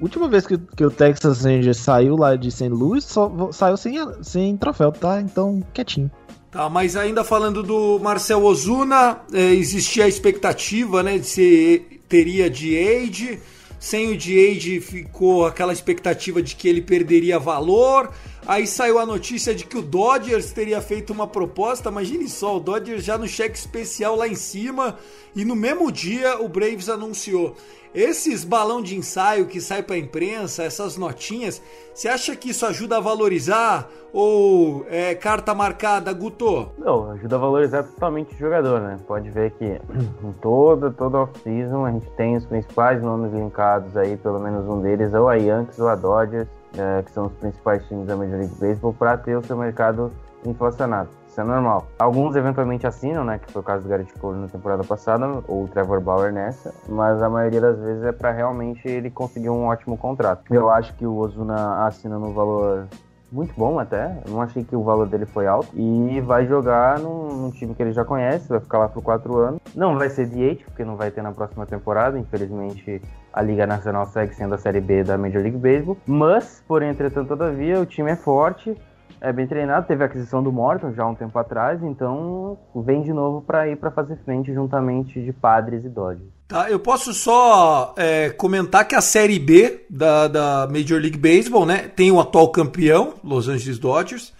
[0.00, 2.68] Última vez que, que o Texas Rangers saiu lá de St.
[2.68, 5.20] Louis, só saiu sem, sem troféu, tá?
[5.20, 6.10] Então, quietinho.
[6.50, 12.48] Tá, mas ainda falando do Marcel Ozuna, é, existia a expectativa, né, de se teria
[12.48, 13.38] de age.
[13.78, 18.10] Sem o Diade ficou aquela expectativa de que ele perderia valor.
[18.48, 21.90] Aí saiu a notícia de que o Dodgers teria feito uma proposta.
[21.90, 24.96] Imagine só, o Dodgers já no cheque especial lá em cima.
[25.36, 27.54] E no mesmo dia o Braves anunciou.
[27.94, 31.60] Esses balão de ensaio que sai para a imprensa, essas notinhas,
[31.94, 36.70] você acha que isso ajuda a valorizar ou é carta marcada, Guto?
[36.78, 38.98] Não, ajuda a valorizar totalmente o jogador, né?
[39.06, 39.64] Pode ver que
[40.24, 44.80] em toda, toda off-season a gente tem os principais nomes linkados aí, pelo menos um
[44.80, 48.38] deles, ou a Yankees ou a Dodgers, é, que são os principais times da Major
[48.38, 50.12] League Baseball, para ter o seu mercado
[50.44, 51.86] inflacionado isso é normal.
[52.00, 53.38] Alguns eventualmente assinam, né?
[53.38, 56.74] Que foi o caso do Garrett Cole na temporada passada, ou o Trevor Bauer nessa,
[56.88, 60.42] mas a maioria das vezes é para realmente ele conseguir um ótimo contrato.
[60.52, 62.88] Eu acho que o Ozuna assina no valor
[63.30, 64.20] muito bom até.
[64.26, 65.68] Eu não achei que o valor dele foi alto.
[65.74, 69.36] E vai jogar num, num, time que ele já conhece, vai ficar lá por quatro
[69.36, 69.60] anos.
[69.76, 72.18] Não vai ser DH, porque não vai ter na próxima temporada.
[72.18, 73.00] Infelizmente,
[73.38, 75.96] a Liga Nacional segue sendo a Série B da Major League Baseball.
[76.04, 78.76] Mas, porém, entretanto, todavia, o time é forte
[79.20, 83.02] é bem treinado, teve a aquisição do Morton já há um tempo atrás, então vem
[83.02, 86.30] de novo para ir para fazer frente juntamente de Padres e Dodgers.
[86.46, 91.66] Tá, eu posso só é, comentar que a Série B da, da Major League Baseball,
[91.66, 94.32] né, tem o atual campeão, Los Angeles Dodgers,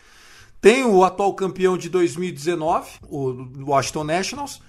[0.60, 4.62] tem o atual campeão de 2019, o Washington Nationals,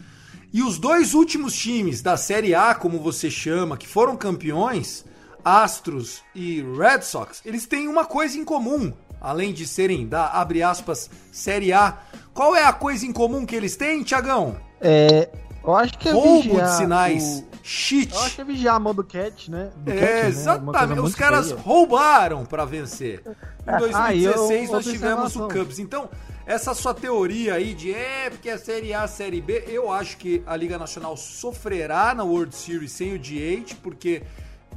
[0.52, 5.06] e os dois últimos times da Série A, como você chama, que foram campeões,
[5.44, 10.64] Astros e Red Sox, eles têm uma coisa em comum além de serem da, abre
[10.64, 11.98] aspas, Série A,
[12.34, 14.56] qual é a coisa em comum que eles têm, Tiagão?
[14.80, 15.30] É,
[15.64, 17.58] eu acho que é Roubo de sinais, o...
[17.62, 18.14] cheat.
[18.14, 19.72] Eu acho que é vigiar a mão do Cat, né?
[19.78, 20.28] Do é, cat, né?
[20.28, 21.00] exatamente.
[21.02, 21.60] Os caras feia.
[21.60, 23.22] roubaram para vencer.
[23.68, 25.80] Em 2016 ah, eu, nós tivemos o Cubs.
[25.80, 26.10] Então,
[26.50, 30.42] essa sua teoria aí de é porque é Série A, Série B, eu acho que
[30.48, 34.24] a Liga Nacional sofrerá na World Series sem o DH, porque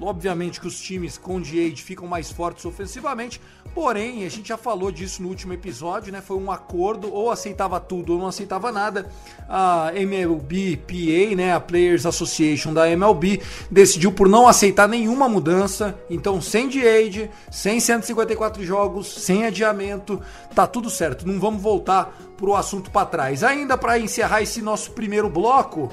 [0.00, 3.40] Obviamente que os times com DH ficam mais fortes ofensivamente,
[3.74, 6.20] porém, a gente já falou disso no último episódio, né?
[6.20, 9.10] Foi um acordo, ou aceitava tudo ou não aceitava nada.
[9.48, 15.96] A MLB PA, né, a Players Association da MLB, decidiu por não aceitar nenhuma mudança.
[16.08, 20.20] Então, sem DH, sem 154 jogos, sem adiamento,
[20.54, 21.28] tá tudo certo.
[21.28, 23.44] Não vamos voltar pro assunto para trás.
[23.44, 25.90] Ainda para encerrar esse nosso primeiro bloco,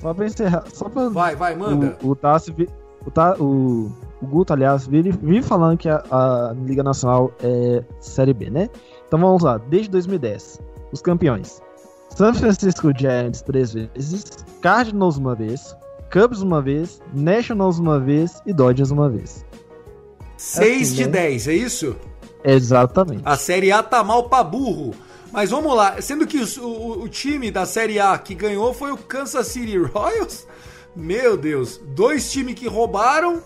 [0.00, 1.08] só pra encerrar, só pra.
[1.08, 1.96] Vai, vai, manda.
[2.02, 2.50] O, o Tassi
[3.04, 7.82] o, tá, o, o Guto, aliás, vive, vive falando que a, a, Liga Nacional é
[8.00, 8.68] Série B, né?
[9.06, 10.60] Então vamos lá, desde 2010,
[10.92, 11.60] os campeões.
[12.10, 15.74] San Francisco Giants três vezes, Cardinals uma vez,
[16.12, 19.44] Cubs uma vez, Nationals uma vez e Dodgers uma vez.
[20.36, 21.52] 6 assim, de 10, né?
[21.52, 21.96] é isso?
[22.44, 23.22] Exatamente.
[23.24, 24.94] A Série A tá mal pra burro.
[25.32, 28.92] Mas vamos lá, sendo que o, o, o time da Série A que ganhou foi
[28.92, 30.46] o Kansas City Royals,
[30.94, 33.42] meu Deus, dois times que roubaram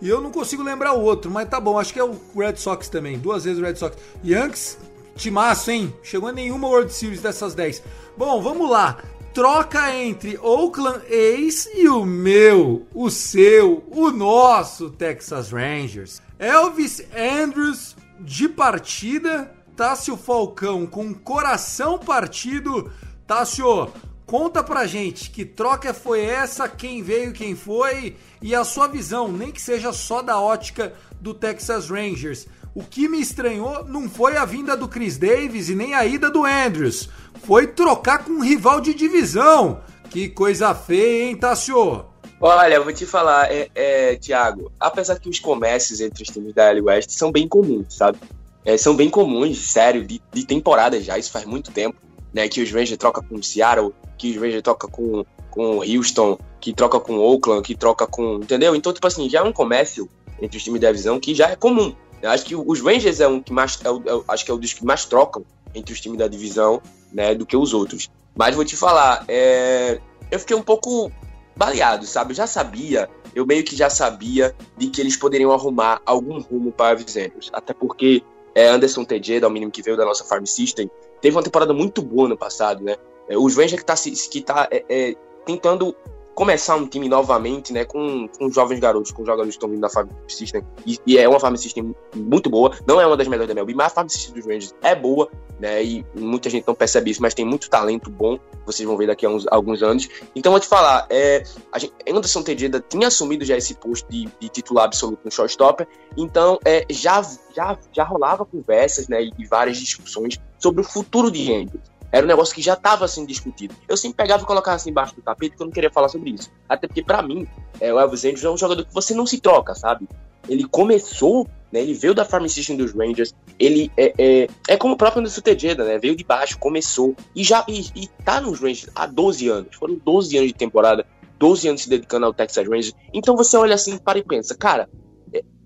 [0.00, 2.56] e eu não consigo lembrar o outro, mas tá bom, acho que é o Red
[2.56, 3.96] Sox também, duas vezes o Red Sox.
[4.24, 4.78] Yankees,
[5.14, 5.94] timaço, hein?
[6.02, 7.82] Chegou a nenhuma World Series dessas 10.
[8.16, 8.98] Bom, vamos lá.
[9.34, 16.20] Troca entre Oakland A's e o meu, o seu, o nosso Texas Rangers.
[16.38, 22.90] Elvis Andrews de partida, Tássio Falcão com coração partido.
[23.26, 23.92] Tássio,
[24.30, 29.26] Conta pra gente que troca foi essa, quem veio, quem foi e a sua visão,
[29.26, 32.46] nem que seja só da ótica do Texas Rangers.
[32.72, 36.30] O que me estranhou não foi a vinda do Chris Davis e nem a ida
[36.30, 37.08] do Andrews,
[37.42, 39.80] foi trocar com um rival de divisão.
[40.10, 42.04] Que coisa feia, hein, Tassio?
[42.40, 46.70] Olha, vou te falar, é, é, Thiago, apesar que os comércios entre os times da
[46.70, 48.16] L West são bem comuns, sabe?
[48.64, 51.98] É, são bem comuns, sério, de, de temporada já, isso faz muito tempo,
[52.32, 52.48] né?
[52.48, 56.72] Que os Rangers trocam com o Seattle, que o Rangers troca com, com Houston, que
[56.72, 58.36] troca com Oakland, que troca com.
[58.36, 58.74] Entendeu?
[58.74, 60.08] Então, tipo assim, já é um comércio
[60.40, 61.94] entre os times da divisão que já é comum.
[62.22, 64.54] Eu acho que os Rangers é um que mais, é o, é, acho que é
[64.54, 68.10] o dos que mais trocam entre os times da divisão, né, do que os outros.
[68.36, 71.10] Mas vou te falar, é, eu fiquei um pouco
[71.56, 72.32] baleado, sabe?
[72.32, 76.72] Eu já sabia, eu meio que já sabia de que eles poderiam arrumar algum rumo
[76.72, 77.50] para os Andrews.
[77.52, 78.22] Até porque
[78.54, 80.90] é, Anderson TJ, da mínimo que veio da nossa Farm System,
[81.20, 82.96] teve uma temporada muito boa no passado, né?
[83.28, 85.14] É, os Rangers que tá, que tá é, é,
[85.46, 85.94] tentando
[86.34, 89.90] começar um time novamente, né, com, com jovens garotos, com jogadores que estão vindo da
[89.90, 93.48] Farm System, e, e, é uma Farm System muito boa, não é uma das melhores
[93.48, 96.74] da MLB, mas a Farm System dos Rangers é boa, né, e muita gente não
[96.74, 100.08] percebe isso, mas tem muito talento bom, vocês vão ver daqui a uns, alguns anos.
[100.34, 104.26] Então, vou te falar, é, a gente, Anderson Tejeda tinha assumido já esse posto de,
[104.40, 107.20] de titular absoluto no shortstopper, então é, já,
[107.54, 111.90] já, já rolava conversas, né, e várias discussões sobre o futuro de Andrews.
[112.12, 113.74] Era um negócio que já estava sendo discutido.
[113.88, 116.30] Eu sempre pegava e colocava assim embaixo do tapete porque eu não queria falar sobre
[116.30, 116.50] isso.
[116.68, 117.46] Até porque, para mim,
[117.80, 120.08] é, o Elvis Andrews é um jogador que você não se troca, sabe?
[120.48, 121.80] Ele começou, né?
[121.80, 123.32] Ele veio da Farm System dos Rangers.
[123.58, 125.98] Ele é, é, é como o próprio Anderson Tejeda, né?
[125.98, 129.76] Veio de baixo, começou e já e, e tá nos Rangers há 12 anos.
[129.76, 131.06] Foram 12 anos de temporada,
[131.38, 132.94] 12 anos se dedicando ao Texas Rangers.
[133.14, 134.88] Então você olha assim, para e pensa, cara,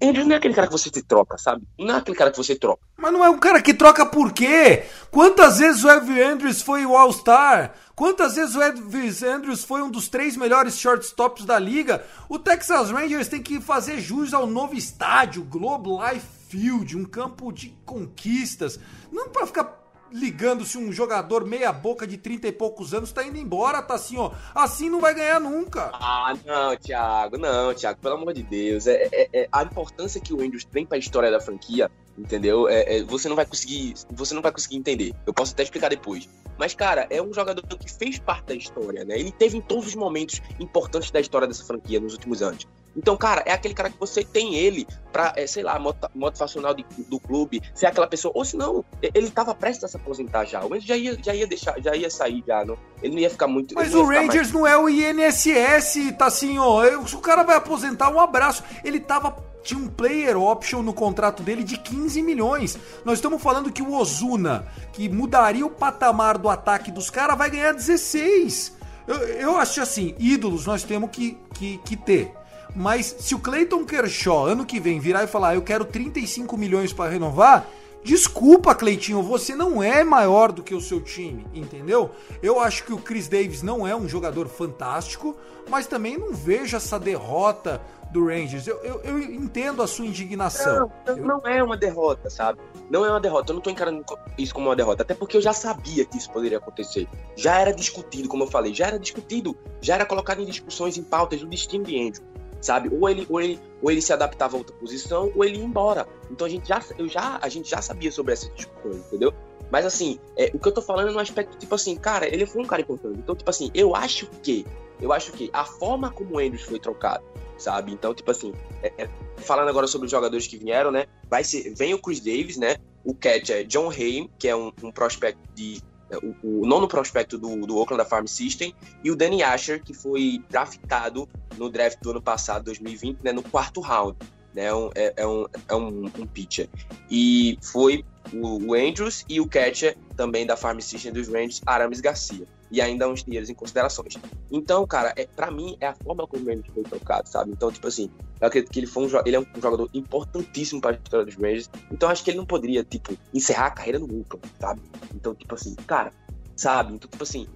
[0.02, 1.66] Andrews não é aquele cara que você te troca, sabe?
[1.78, 2.82] Não é aquele cara que você troca.
[2.96, 4.84] Mas não é um cara que troca por quê?
[5.10, 7.74] Quantas vezes o Evan Andrews foi o All-Star?
[7.94, 12.04] Quantas vezes o Evan Andrews foi um dos três melhores shortstops da liga?
[12.28, 17.50] O Texas Rangers tem que fazer jus ao novo estádio, Globe Life Field, um campo
[17.52, 18.78] de conquistas.
[19.10, 19.83] Não para ficar
[20.14, 23.94] ligando se um jogador meia boca de 30 e poucos anos tá indo embora, tá
[23.94, 24.30] assim, ó.
[24.54, 25.90] Assim não vai ganhar nunca.
[25.92, 28.86] Ah, não, Thiago, não, Thiago, pelo amor de Deus.
[28.86, 32.68] É, é, é a importância que o Andrews tem pra história da franquia, entendeu?
[32.68, 33.94] É, é, você não vai conseguir.
[34.12, 35.12] Você não vai conseguir entender.
[35.26, 36.28] Eu posso até explicar depois.
[36.56, 39.18] Mas, cara, é um jogador que fez parte da história, né?
[39.18, 42.68] Ele teve em todos os momentos importantes da história dessa franquia nos últimos anos.
[42.96, 45.78] Então, cara, é aquele cara que você tem ele pra, é, sei lá,
[46.14, 48.32] motivacional de, do clube, ser aquela pessoa.
[48.34, 50.60] Ou se não, ele tava prestes a se aposentar já.
[50.68, 52.76] Mas já ia, já ia deixar, já ia sair já, não.
[53.02, 53.74] Ele não ia ficar muito.
[53.74, 54.52] Mas o Rangers mais...
[54.52, 56.84] não é o INSS, tá assim, ó.
[57.06, 58.62] Se o cara vai aposentar, um abraço.
[58.84, 62.78] Ele tava tinha um player option no contrato dele de 15 milhões.
[63.04, 67.50] Nós estamos falando que o Ozuna, que mudaria o patamar do ataque dos caras, vai
[67.50, 68.76] ganhar 16.
[69.06, 72.32] Eu, eu acho assim, ídolos nós temos que, que, que ter.
[72.74, 76.56] Mas se o Clayton Kershaw ano que vem virar e falar, ah, eu quero 35
[76.56, 77.66] milhões para renovar,
[78.02, 82.10] desculpa, Cleitinho, você não é maior do que o seu time, entendeu?
[82.42, 85.36] Eu acho que o Chris Davis não é um jogador fantástico,
[85.68, 88.66] mas também não vejo essa derrota do Rangers.
[88.66, 90.90] Eu, eu, eu entendo a sua indignação.
[91.06, 92.60] Não, não, é uma derrota, sabe?
[92.90, 93.52] Não é uma derrota.
[93.52, 94.04] Eu não tô encarando
[94.36, 95.02] isso como uma derrota.
[95.02, 97.08] Até porque eu já sabia que isso poderia acontecer.
[97.34, 101.02] Já era discutido, como eu falei, já era discutido, já era colocado em discussões, em
[101.02, 102.33] pautas do destino de Andrew
[102.64, 102.88] sabe?
[102.92, 106.06] Ou ele, ou ele, ou ele se adaptava a outra posição, ou ele ia embora.
[106.30, 109.32] Então a gente já, eu já, a gente já sabia sobre essas discussões, entendeu?
[109.70, 112.46] Mas assim, é, o que eu tô falando é no aspecto, tipo assim, cara, ele
[112.46, 113.18] foi um cara importante.
[113.18, 114.66] Então, tipo assim, eu acho que,
[115.00, 117.24] eu acho que a forma como o Andrews foi trocado,
[117.58, 117.92] sabe?
[117.92, 121.06] Então, tipo assim, é, é, falando agora sobre os jogadores que vieram, né?
[121.28, 122.76] Vai ser, vem o Chris Davis, né?
[123.04, 125.82] O catch é John Haim, que é um, um prospect de
[126.22, 130.42] o, o, nono prospecto do, do Oakland Farm System, e o Danny Asher, que foi
[130.48, 134.16] draftado no draft do ano passado, 2020, né, no quarto round.
[134.54, 136.68] Né, é, é, um, é um, um pitcher.
[137.10, 142.00] E foi o, o, Andrews e o catcher também da Farm System dos Rangers, Aramis
[142.00, 142.46] Garcia.
[142.74, 144.14] E ainda uns dinheiros em considerações.
[144.50, 147.52] Então, cara, é, para mim é a forma como o foi trocado, sabe?
[147.52, 148.10] Então, tipo assim,
[148.40, 151.36] eu acredito que ele, foi um, ele é um jogador importantíssimo para a história dos
[151.36, 151.70] Rangers.
[151.92, 154.82] Então, acho que ele não poderia, tipo, encerrar a carreira no Oakland, sabe?
[155.14, 156.12] Então, tipo assim, cara,
[156.56, 156.94] sabe?
[156.94, 157.46] Então, tipo assim,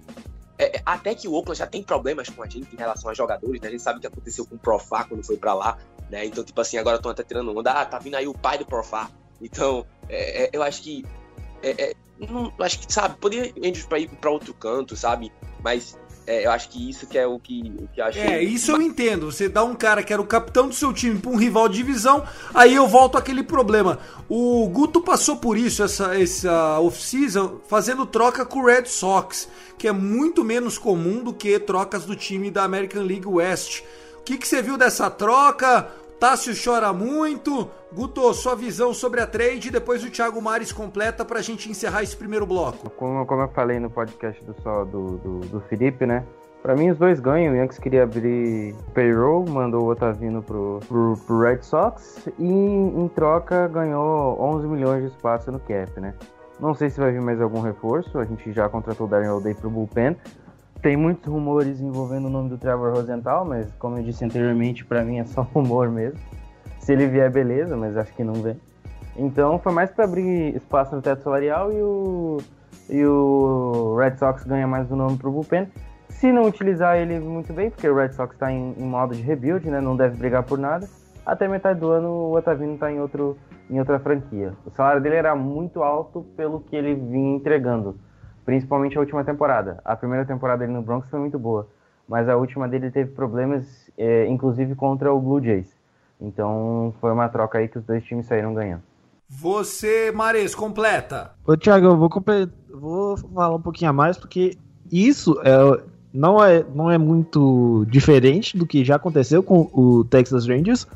[0.57, 3.13] é, é, até que o Oakland já tem problemas com a gente em relação a
[3.13, 3.67] jogadores, né?
[3.67, 5.77] A gente sabe o que aconteceu com o Profá quando foi para lá,
[6.09, 6.25] né?
[6.25, 7.71] Então, tipo assim, agora estão até tirando onda.
[7.71, 9.11] Ah, tá vindo aí o pai do Profá.
[9.41, 11.05] Então, é, é, eu acho que.
[11.61, 15.31] É, é não, acho que, sabe, poderia ir para ir outro canto, sabe?
[15.63, 15.97] Mas
[16.29, 18.19] é, eu acho que isso que é o que, o que eu acho.
[18.19, 19.31] É, isso eu entendo.
[19.31, 21.77] Você dá um cara que era o capitão do seu time para um rival de
[21.77, 23.97] divisão, aí eu volto àquele problema.
[24.29, 29.87] O Guto passou por isso essa, essa off-season fazendo troca com o Red Sox, que
[29.87, 33.81] é muito menos comum do que trocas do time da American League West.
[34.19, 35.89] O que, que você viu dessa troca?
[36.19, 37.69] Tássio chora muito.
[37.93, 41.71] Guto, sua visão sobre a trade e depois o Thiago Mares completa para a gente
[41.71, 42.89] encerrar esse primeiro bloco.
[42.89, 46.25] Como, como eu falei no podcast do, do, do, do Felipe, né?
[46.61, 47.53] Para mim, os dois ganham.
[47.53, 53.07] O Yankees queria abrir payroll, mandou o Otavino pro, pro, pro Red Sox e, em
[53.15, 56.13] troca, ganhou 11 milhões de espaço no cap, né?
[56.59, 58.19] Não sei se vai vir mais algum reforço.
[58.19, 60.17] A gente já contratou o Darren O'Day pro bullpen.
[60.81, 65.03] Tem muitos rumores envolvendo o nome do Trevor Rosenthal, mas como eu disse anteriormente, para
[65.03, 66.19] mim é só rumor mesmo.
[66.79, 68.55] Se ele vier, beleza, mas acho que não vem.
[69.17, 72.37] Então foi mais para abrir espaço no teto salarial e o,
[72.89, 75.67] e o Red Sox ganha mais um nome pro bullpen.
[76.07, 79.21] Se não utilizar ele muito bem, porque o Red Sox está em, em, modo de
[79.21, 80.87] rebuild, né, não deve brigar por nada,
[81.25, 83.37] até metade do ano o Otavino está em, outro,
[83.69, 84.53] em outra franquia.
[84.65, 87.97] O salário dele era muito alto pelo que ele vinha entregando,
[88.49, 89.79] principalmente a última temporada.
[89.85, 91.67] A primeira temporada dele no Bronx foi muito boa,
[92.07, 95.67] mas a última dele teve problemas, é, inclusive contra o Blue Jays.
[96.19, 98.81] Então foi uma troca aí que os dois times saíram ganhando.
[99.29, 101.29] Você, Mares, completa.
[101.45, 102.09] Ô, Thiago, eu vou,
[102.73, 104.57] vou falar um pouquinho a mais, porque
[104.91, 110.47] isso é, não, é, não é muito diferente do que já aconteceu com o Texas
[110.47, 110.87] Rangers.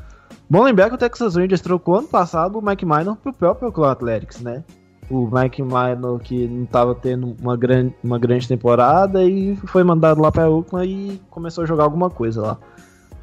[0.50, 3.92] Bom lembrar que o Texas Rangers trocou ano passado o Mike Minor pro próprio Oakland
[3.92, 4.64] Athletics, né?
[5.10, 10.20] O Mike Minor que não estava tendo uma grande, uma grande temporada e foi mandado
[10.20, 12.58] lá para Oakland e começou a jogar alguma coisa lá.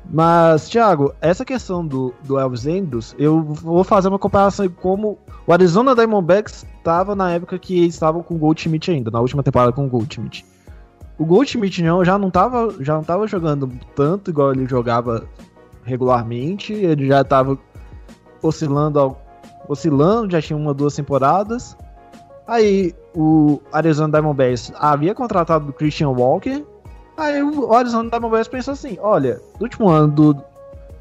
[0.09, 5.19] Mas, Thiago, essa questão do, do Elvis Andrews, eu vou fazer uma comparação com como
[5.45, 9.43] o Arizona Diamondbacks estava na época que eles estavam com o Goldschmidt ainda, na última
[9.43, 10.45] temporada com o Goldschmidt.
[11.17, 15.27] O Goldschmidt não, já não estava já não tava jogando tanto igual ele jogava
[15.83, 17.57] regularmente, ele já estava
[18.41, 19.15] oscilando,
[19.67, 21.77] oscilando, já tinha uma duas temporadas.
[22.47, 26.63] Aí o Arizona Diamondbacks havia contratado o Christian Walker,
[27.17, 30.43] Aí o Arizona Diamondbacks pensou assim, olha, no último ano do,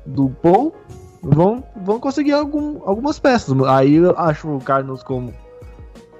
[0.04, 0.74] do Paul,
[1.22, 3.56] vão, vão conseguir algum, algumas peças.
[3.62, 5.32] Aí eu acho o Carlos como,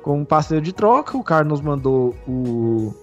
[0.03, 2.95] como parceiro de troca, o Carlos mandou o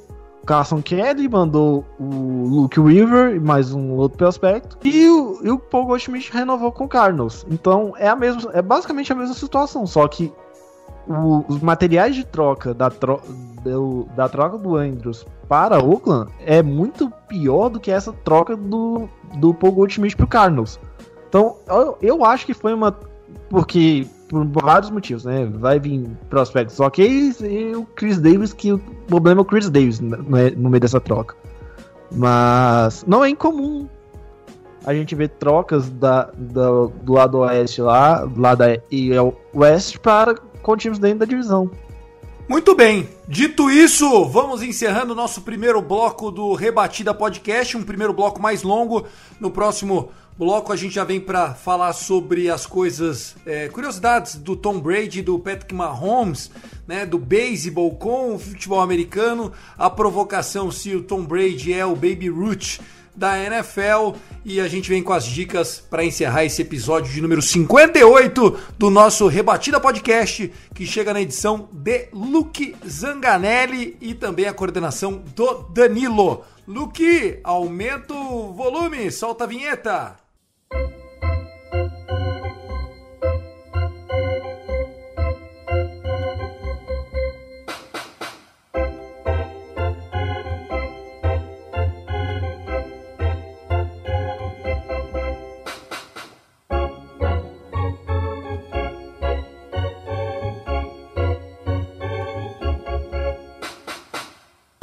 [0.47, 5.85] Carson Kelly, mandou o Luke Weaver, mais um outro prospecto, e o, e o Paul
[5.85, 7.45] Goldschmidt renovou com o Carlos.
[7.51, 10.33] Então é, a mesma, é basicamente a mesma situação, só que
[11.05, 13.21] o, os materiais de troca da, tro,
[13.61, 19.09] do, da troca do Andrews para Oakland é muito pior do que essa troca do,
[19.35, 20.79] do Paul Goldschmidt pro Cardinals.
[21.27, 22.97] Então, eu, eu acho que foi uma.
[23.49, 24.07] Porque.
[24.28, 25.45] Por vários motivos, né?
[25.45, 29.99] Vai vir prospectos ok e o Chris Davis, que o problema é o Chris Davis
[29.99, 31.36] no, no meio dessa troca.
[32.11, 33.88] Mas não é incomum
[34.86, 36.69] a gente ver trocas da, da,
[37.01, 41.69] do lado oeste lá, lá da EL West para com times dentro da divisão.
[42.47, 48.13] Muito bem, dito isso, vamos encerrando o nosso primeiro bloco do Rebatida Podcast, um primeiro
[48.13, 49.05] bloco mais longo.
[49.41, 54.55] No próximo bloco a gente já vem para falar sobre as coisas, é, curiosidades do
[54.55, 56.51] Tom Brady, do Patrick Mahomes,
[56.88, 61.95] né, do beisebol com o futebol americano, a provocação se o Tom Brady é o
[61.95, 62.79] Baby Root
[63.17, 64.15] da NFL
[64.45, 68.91] e a gente vem com as dicas para encerrar esse episódio de número 58 do
[68.91, 75.63] nosso Rebatida Podcast, que chega na edição de Luke Zanganelli e também a coordenação do
[75.73, 76.43] Danilo.
[76.67, 80.26] Luke, aumenta o volume, solta a vinheta.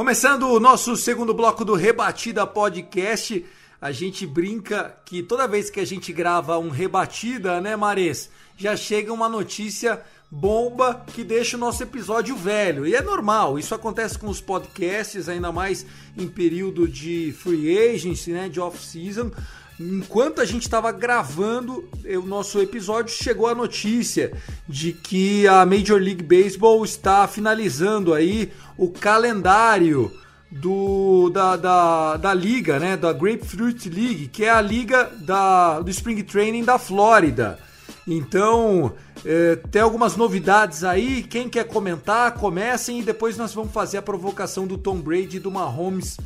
[0.05, 3.43] Começando o nosso segundo bloco do Rebatida Podcast,
[3.85, 8.75] a gente brinca que toda vez que a gente grava um Rebatida, né, Mares, já
[8.75, 12.87] chega uma notícia bomba que deixa o nosso episódio velho.
[12.87, 15.85] E é normal, isso acontece com os podcasts, ainda mais
[16.17, 19.31] em período de free agency, né, de off-season.
[19.79, 24.33] Enquanto a gente estava gravando o nosso episódio, chegou a notícia
[24.67, 30.11] de que a Major League Baseball está finalizando aí o calendário
[30.55, 35.91] do, da, da, da liga, né, da Grapefruit League, que é a liga da, do
[35.91, 37.59] Spring Training da Flórida.
[38.07, 38.93] Então,
[39.25, 41.23] é, tem algumas novidades aí.
[41.23, 45.41] Quem quer comentar, comecem e depois nós vamos fazer a provocação do Tom Brady e
[45.41, 46.19] do Mahomes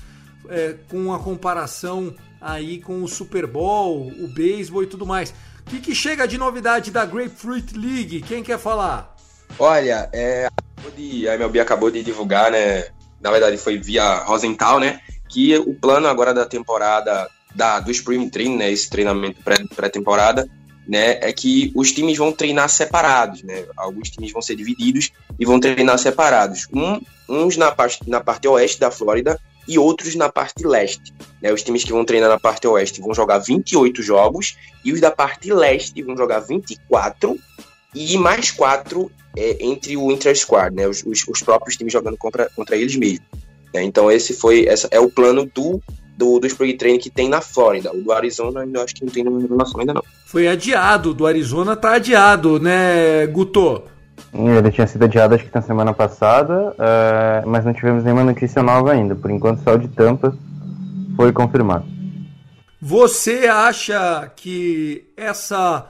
[0.48, 5.30] é, com a comparação aí com o Super Bowl, o beisebol e tudo mais.
[5.60, 8.22] O que, que chega de novidade da Grapefruit League?
[8.22, 9.16] Quem quer falar?
[9.58, 12.88] Olha, é, a MLB acabou de divulgar, né?
[13.20, 15.00] Na verdade, foi via Rosenthal, né?
[15.28, 18.70] Que o plano agora da temporada da, do Spring Training, né?
[18.70, 20.48] Esse treinamento pré-temporada,
[20.86, 21.18] né?
[21.20, 23.64] É que os times vão treinar separados, né?
[23.76, 26.66] Alguns times vão ser divididos e vão treinar separados.
[26.72, 29.38] Um, uns na parte, na parte oeste da Flórida
[29.68, 31.12] e outros na parte leste.
[31.42, 31.52] Né?
[31.52, 35.10] Os times que vão treinar na parte oeste vão jogar 28 jogos e os da
[35.10, 37.38] parte leste vão jogar 24
[37.94, 40.86] e mais 4 é, entre o inter-squad, né?
[40.86, 43.26] Os, os, os, próprios times jogando contra, contra eles mesmos.
[43.72, 43.82] Né?
[43.82, 45.80] Então esse foi essa é o plano do,
[46.16, 47.92] do, do Spring Training que tem na Flórida.
[47.92, 50.02] O do Arizona ainda acho que não tem informação ainda não.
[50.26, 53.82] Foi adiado, do Arizona tá adiado, né, Guto?
[54.34, 58.62] Ele tinha sido adiado acho que na semana passada, é, mas não tivemos nenhuma notícia
[58.62, 59.14] nova ainda.
[59.14, 60.36] Por enquanto, só o de Tampa
[61.16, 61.86] foi confirmado.
[62.80, 65.88] Você acha que essa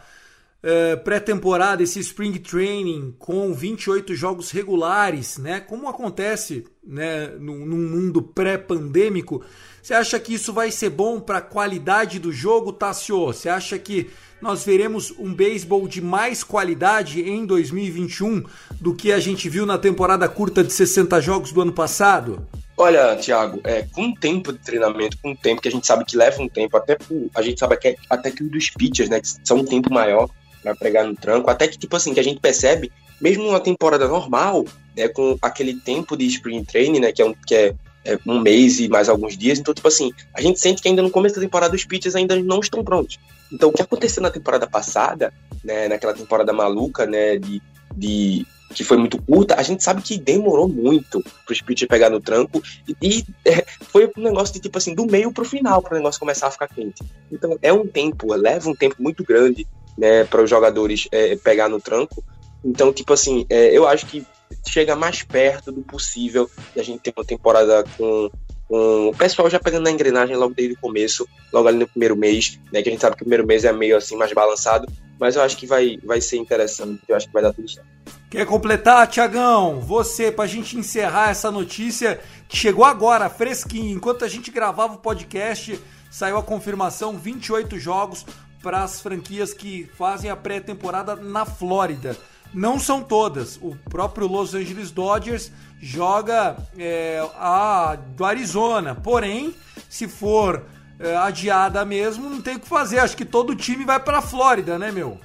[0.62, 8.20] é, pré-temporada, esse spring training com 28 jogos regulares, né, como acontece né, num, mundo
[8.22, 9.44] pré-pandêmico,
[9.82, 13.26] você acha que isso vai ser bom para a qualidade do jogo, Tassio?
[13.26, 18.44] Você acha que nós veremos um beisebol de mais qualidade em 2021
[18.80, 22.46] do que a gente viu na temporada curta de 60 jogos do ano passado?
[22.76, 26.40] Olha, Thiago, é, com tempo de treinamento, com tempo que a gente sabe que leva
[26.40, 29.59] um tempo, até por, a gente sabe que, até que dos pitchers, né, que são
[29.59, 30.28] um tempo maior
[30.62, 32.90] para pregar no tranco, até que tipo assim, que a gente percebe,
[33.20, 34.64] mesmo numa temporada normal,
[34.96, 38.40] né, com aquele tempo de spring training, né, que é um, que é, é um
[38.40, 41.36] mês e mais alguns dias, então tipo assim, a gente sente que ainda no começo
[41.36, 43.18] da temporada os pitchers ainda não estão prontos.
[43.52, 45.32] Então o que aconteceu na temporada passada,
[45.64, 47.62] né, naquela temporada maluca, né, de,
[47.96, 52.20] de que foi muito curta, a gente sabe que demorou muito pro Speed pegar no
[52.20, 55.94] tranco e, e é, foi um negócio de tipo assim, do meio pro final para
[55.94, 57.02] o negócio começar a ficar quente.
[57.32, 59.66] Então é um tempo, leva um tempo muito grande,
[59.99, 62.24] né, para os jogadores é, pegar no tranco.
[62.64, 64.24] Então, tipo assim, é, eu acho que
[64.66, 68.30] chega mais perto do possível de a gente ter uma temporada com
[68.70, 72.16] um, o pessoal já pegando na engrenagem logo desde o começo, logo ali no primeiro
[72.16, 72.82] mês, né?
[72.82, 74.86] Que a gente sabe que o primeiro mês é meio assim mais balançado,
[75.18, 77.88] mas eu acho que vai, vai ser interessante, eu acho que vai dar tudo certo.
[78.30, 79.80] Quer completar, Tiagão?
[79.80, 84.99] Você, pra gente encerrar essa notícia que chegou agora, fresquinho, enquanto a gente gravava o
[84.99, 85.80] podcast,
[86.11, 88.26] saiu a confirmação: 28 jogos
[88.62, 92.16] para as franquias que fazem a pré-temporada na Flórida.
[92.52, 93.59] Não são todas.
[93.62, 98.94] O próprio Los Angeles Dodgers joga é, a do Arizona.
[98.94, 99.54] Porém,
[99.88, 100.64] se for
[100.98, 102.98] é, adiada mesmo, não tem o que fazer.
[102.98, 105.18] Acho que todo time vai para a Flórida, né, meu?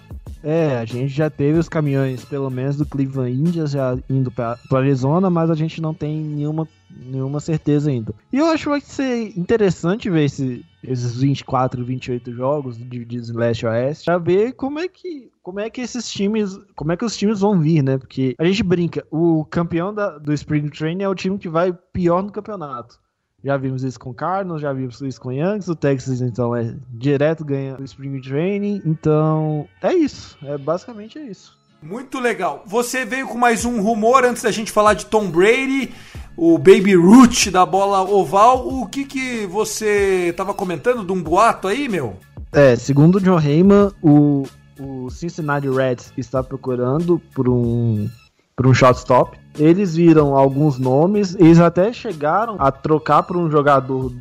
[0.43, 4.59] É, a gente já teve os caminhões, pelo menos do Cleveland Indians, já indo para
[4.73, 6.67] Arizona, mas a gente não tem nenhuma,
[7.05, 8.13] nenhuma certeza ainda.
[8.31, 13.31] E eu acho que vai ser interessante ver esse, esses 24, 28 jogos de, de
[13.31, 17.03] Leste Oeste, pra ver como é que como é que esses times, como é que
[17.03, 17.97] os times vão vir, né?
[17.97, 21.73] Porque a gente brinca, o campeão da, do Spring Training é o time que vai
[21.73, 22.97] pior no campeonato.
[23.43, 27.43] Já vimos isso com Cardinals, já vimos isso com Yankees, o Texas então é direto
[27.43, 31.61] ganha o Spring Training, então é isso, é basicamente é isso.
[31.83, 32.63] Muito legal.
[32.65, 35.93] Você veio com mais um rumor antes da gente falar de Tom Brady,
[36.37, 38.65] o Baby Root da bola oval.
[38.69, 42.15] O que que você estava comentando de um boato aí, meu?
[42.53, 44.43] É, segundo o John Heyman, o,
[44.79, 48.09] o Cincinnati Reds está procurando por um
[48.55, 49.37] por um shortstop.
[49.59, 54.13] Eles viram alguns nomes, eles até chegaram a trocar por um jogador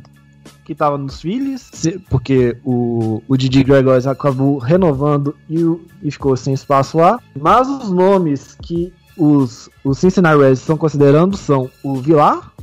[0.63, 1.69] que estava nos Phillies,
[2.09, 5.59] porque o, o Didi Gregorius acabou renovando e,
[6.01, 7.19] e, ficou sem espaço lá.
[7.39, 12.53] Mas os nomes que os, os Cincinnati Reds estão considerando são o Vilar,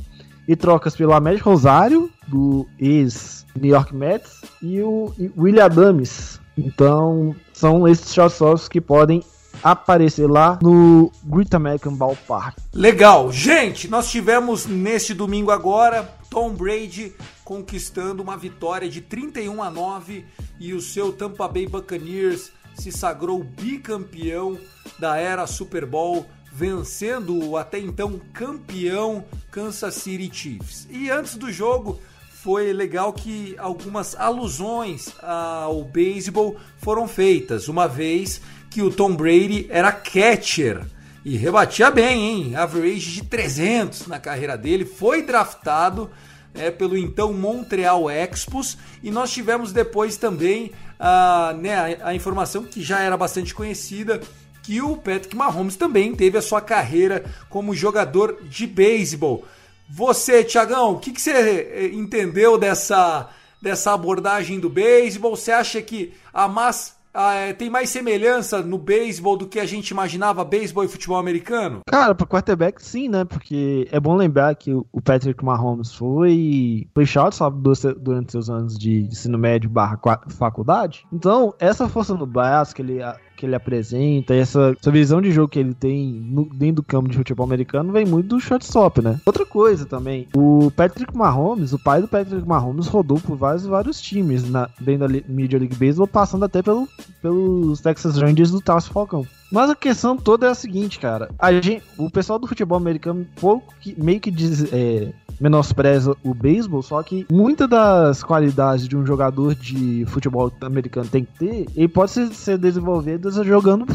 [0.47, 6.41] e trocas pelo Américo Rosário, do ex-New York Mets, e o e William Adams.
[6.57, 9.23] Então, são esses shortstops que podem
[9.63, 12.57] aparecer lá no Great American Ballpark.
[12.73, 13.31] Legal.
[13.31, 17.13] Gente, nós tivemos neste domingo agora Tom Brady
[17.43, 20.25] conquistando uma vitória de 31 a 9
[20.59, 24.57] e o seu Tampa Bay Buccaneers se sagrou bicampeão
[24.97, 30.87] da era Super Bowl, vencendo o até então campeão Kansas City Chiefs.
[30.89, 31.99] E antes do jogo,
[32.31, 39.67] foi legal que algumas alusões ao beisebol foram feitas, uma vez que o Tom Brady
[39.69, 40.85] era catcher
[41.23, 42.55] e rebatia bem, hein?
[42.55, 46.09] Average de 300 na carreira dele, foi draftado
[46.53, 52.63] é, pelo então Montreal Expos e nós tivemos depois também a, né, a, a informação
[52.63, 54.21] que já era bastante conhecida
[54.63, 59.45] que o Patrick Mahomes também teve a sua carreira como jogador de beisebol.
[59.89, 63.29] Você, Tiagão, o que, que, você eh, entendeu dessa,
[63.61, 65.35] dessa abordagem do beisebol?
[65.35, 69.65] Você acha que a massa ah, é, tem mais semelhança no beisebol do que a
[69.65, 71.81] gente imaginava beisebol e futebol americano?
[71.87, 73.25] Cara, para quarterback sim, né?
[73.25, 77.57] Porque é bom lembrar que o Patrick Mahomes foi, foi shortstop
[77.99, 79.99] durante seus anos de ensino médio barra
[80.29, 81.05] faculdade.
[81.11, 82.99] Então, essa força no braço que ele
[83.41, 87.09] que ele apresenta, essa, essa visão de jogo que ele tem no, dentro do campo
[87.09, 89.19] de futebol americano vem muito do shortstop, né?
[89.25, 93.99] Outra coisa também, o Patrick Mahomes, o pai do Patrick Mahomes rodou por vários vários
[93.99, 96.87] times na, dentro da Major League Baseball, passando até pelo,
[97.19, 99.25] pelos Texas Rangers do Taos Falcão.
[99.51, 101.29] Mas a questão toda é a seguinte, cara.
[101.37, 105.11] A gente, o pessoal do futebol americano pouco que, meio que diz, é,
[105.41, 111.25] menospreza o beisebol, só que muitas das qualidades de um jogador de futebol americano tem
[111.25, 113.85] que ter, ele pode ser, ser desenvolvido jogando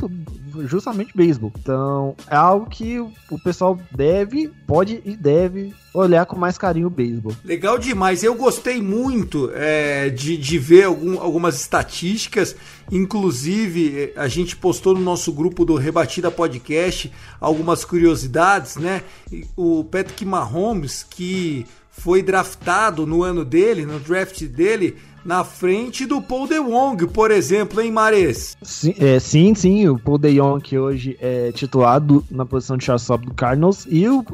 [0.65, 1.53] justamente beisebol.
[1.59, 6.91] Então, é algo que o pessoal deve, pode e deve olhar com mais carinho o
[6.91, 7.35] beisebol.
[7.45, 8.23] Legal demais.
[8.23, 12.55] Eu gostei muito é, de, de ver algum, algumas estatísticas.
[12.91, 19.03] Inclusive, a gente postou no nosso grupo do Rebatida Podcast algumas curiosidades, né?
[19.57, 26.23] O Patrick Mahomes, que foi draftado no ano dele, no draft dele, na frente do
[26.23, 28.57] Paul De Wong, por exemplo, hein, Mares?
[28.63, 32.85] Sim, é, sim, sim, o Paul De Wong que hoje é titulado na posição de
[32.85, 34.25] shortstop do Cardinals e o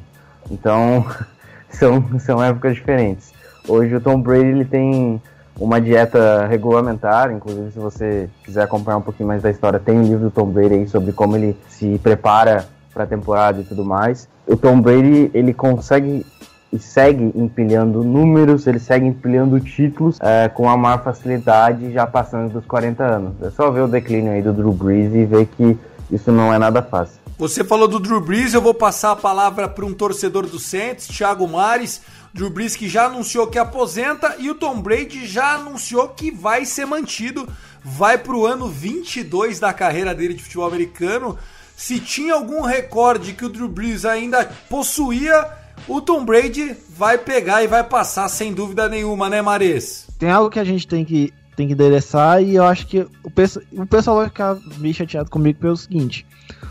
[0.51, 1.07] Então,
[1.71, 3.33] são, são épocas diferentes.
[3.69, 5.23] Hoje o Tom Brady ele tem
[5.61, 10.03] uma dieta regulamentar, inclusive se você quiser acompanhar um pouquinho mais da história, tem um
[10.03, 13.85] livro do Tom Brady aí sobre como ele se prepara para a temporada e tudo
[13.85, 14.27] mais.
[14.47, 16.25] O Tom Brady ele consegue
[16.73, 22.53] e segue empilhando números, ele segue empilhando títulos é, com a maior facilidade já passando
[22.53, 23.43] dos 40 anos.
[23.43, 25.77] É só ver o declínio aí do Drew Brees e ver que
[26.11, 27.21] isso não é nada fácil.
[27.39, 31.07] Você falou do Drew Brees, eu vou passar a palavra para um torcedor do Saints,
[31.07, 32.03] Thiago Mares.
[32.35, 36.65] Drew Brees que já anunciou que aposenta e o Tom Brady já anunciou que vai
[36.65, 37.49] ser mantido,
[37.83, 41.39] vai para o ano 22 da carreira dele de futebol americano.
[41.75, 45.49] Se tinha algum recorde que o Drew Brees ainda possuía,
[45.89, 50.07] o Tom Brady vai pegar e vai passar sem dúvida nenhuma, né, Mares?
[50.19, 53.31] Tem algo que a gente tem que tem que endereçar e eu acho que o,
[53.31, 56.27] pessoal, o pessoal vai ficar meio chateado comigo pelo seguinte.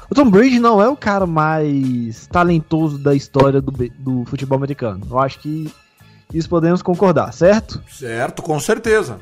[0.09, 5.05] O Tom Brady não é o cara mais talentoso da história do, do futebol americano.
[5.07, 5.71] Eu acho que
[6.33, 7.79] isso podemos concordar, certo?
[7.87, 9.19] Certo, com certeza.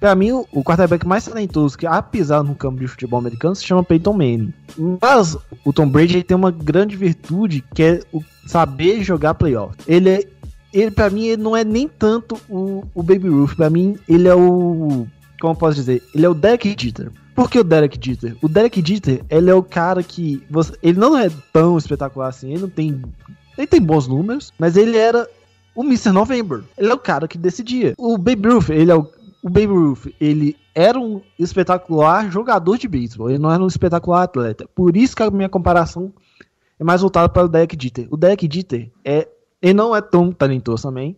[0.00, 3.64] Pra mim, o, quarterback mais talentoso que a pisar no campo de futebol americano se
[3.64, 4.52] chama Peyton Manning.
[5.00, 9.76] Mas o Tom Brady tem uma grande virtude que é o saber jogar playoff.
[9.86, 10.37] Ele é.
[10.72, 13.54] Ele, pra mim, ele não é nem tanto o, o Baby Ruth.
[13.54, 15.06] Pra mim, ele é o.
[15.40, 16.02] Como eu posso dizer?
[16.14, 17.10] Ele é o Derek Jeter.
[17.34, 18.36] Por que o Derek Jeter?
[18.42, 20.42] O Derek Jeter, ele é o cara que.
[20.50, 23.00] Você, ele não é tão espetacular assim, ele não tem.
[23.56, 25.28] Ele tem bons números, mas ele era
[25.74, 26.10] o Mr.
[26.10, 26.62] November.
[26.76, 27.94] Ele é o cara que decidia.
[27.96, 29.06] O Baby Ruth, ele é o.
[29.40, 34.24] O Baby Ruth, ele era um espetacular jogador de beisebol, ele não era um espetacular
[34.24, 34.68] atleta.
[34.74, 36.12] Por isso que a minha comparação
[36.78, 38.08] é mais voltada para o Derek Jeter.
[38.10, 39.28] O Derek Jeter é,
[39.60, 41.16] ele não é tão talentoso também.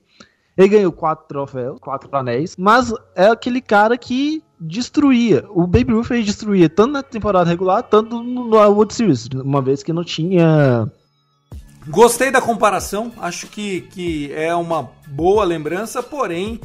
[0.56, 5.44] Ele ganhou quatro troféus, quatro anéis, mas é aquele cara que destruía.
[5.48, 9.82] O Baby Ruth ele destruía tanto na temporada regular, tanto no World Series, uma vez
[9.82, 10.86] que não tinha
[11.88, 16.60] Gostei da comparação, acho que, que é uma boa lembrança, porém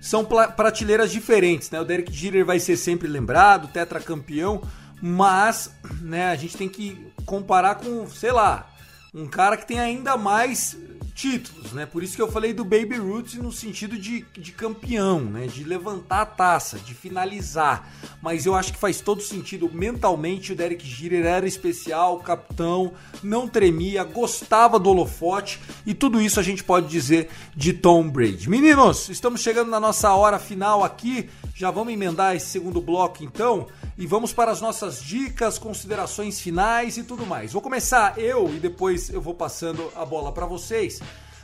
[0.00, 1.80] são prateleiras diferentes, né?
[1.80, 4.62] O Derek Jeter vai ser sempre lembrado, tetracampeão,
[5.02, 8.70] mas né, a gente tem que comparar com, sei lá,
[9.12, 10.78] um cara que tem ainda mais
[11.14, 11.86] títulos, né?
[11.86, 15.46] Por isso que eu falei do Baby Ruth no sentido de, de campeão, né?
[15.46, 17.88] De levantar a taça, de finalizar.
[18.22, 19.70] Mas eu acho que faz todo sentido.
[19.72, 22.92] Mentalmente, o Derek Jeter era especial, capitão,
[23.22, 28.48] não tremia, gostava do holofote e tudo isso a gente pode dizer de Tom Brady.
[28.48, 31.28] Meninos, estamos chegando na nossa hora final aqui.
[31.54, 33.66] Já vamos emendar esse segundo bloco então
[33.98, 37.52] e vamos para as nossas dicas, considerações finais e tudo mais.
[37.52, 41.00] Vou começar eu e depois eu vou passando a bola para vocês.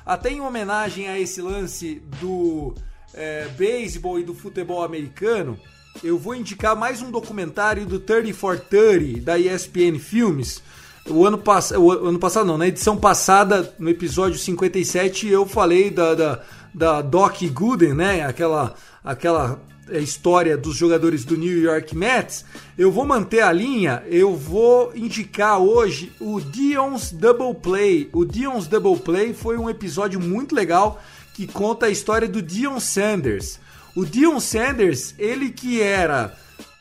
[0.06, 2.72] Até em homenagem a esse lance do
[3.12, 5.58] é, beisebol e do futebol americano,
[6.04, 10.62] eu vou indicar mais um documentário do 30 for 30 da ESPN Filmes.
[11.08, 15.90] O ano, pass o ano passado, não, na edição passada, no episódio 57, eu falei
[15.90, 16.42] da, da,
[16.72, 18.24] da Doc Gooden, né?
[18.24, 19.60] Aquela, aquela
[19.90, 22.44] a história dos jogadores do New York Mets,
[22.76, 28.08] eu vou manter a linha, eu vou indicar hoje o Dion's Double Play.
[28.12, 31.00] O Dion's Double Play foi um episódio muito legal
[31.34, 33.60] que conta a história do Dion Sanders.
[33.94, 36.36] O Dion Sanders, ele que era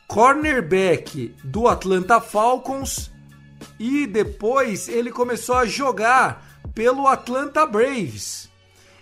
[0.08, 3.12] cornerback do Atlanta Falcons
[3.80, 8.50] e depois ele começou a jogar pelo Atlanta Braves.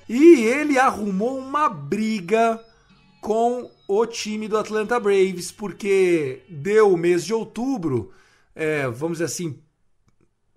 [0.08, 2.60] E ele arrumou uma briga
[3.22, 8.12] com o time do Atlanta Braves, porque deu o mês de outubro,
[8.56, 9.60] é, vamos dizer assim,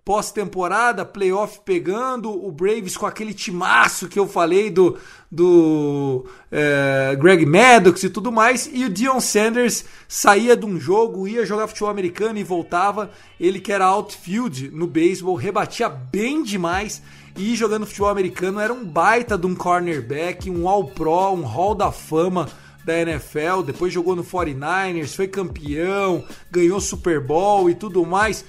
[0.07, 4.97] pós-temporada, playoff pegando, o Braves com aquele timaço que eu falei do,
[5.29, 11.27] do é, Greg Maddox e tudo mais, e o Dion Sanders saía de um jogo,
[11.27, 17.01] ia jogar futebol americano e voltava, ele que era outfield no beisebol, rebatia bem demais,
[17.35, 21.91] e jogando futebol americano era um baita de um cornerback, um all-pro, um hall da
[21.91, 22.47] fama,
[22.87, 28.45] da NFL, depois jogou no 49ers, foi campeão, ganhou Super Bowl e tudo mais.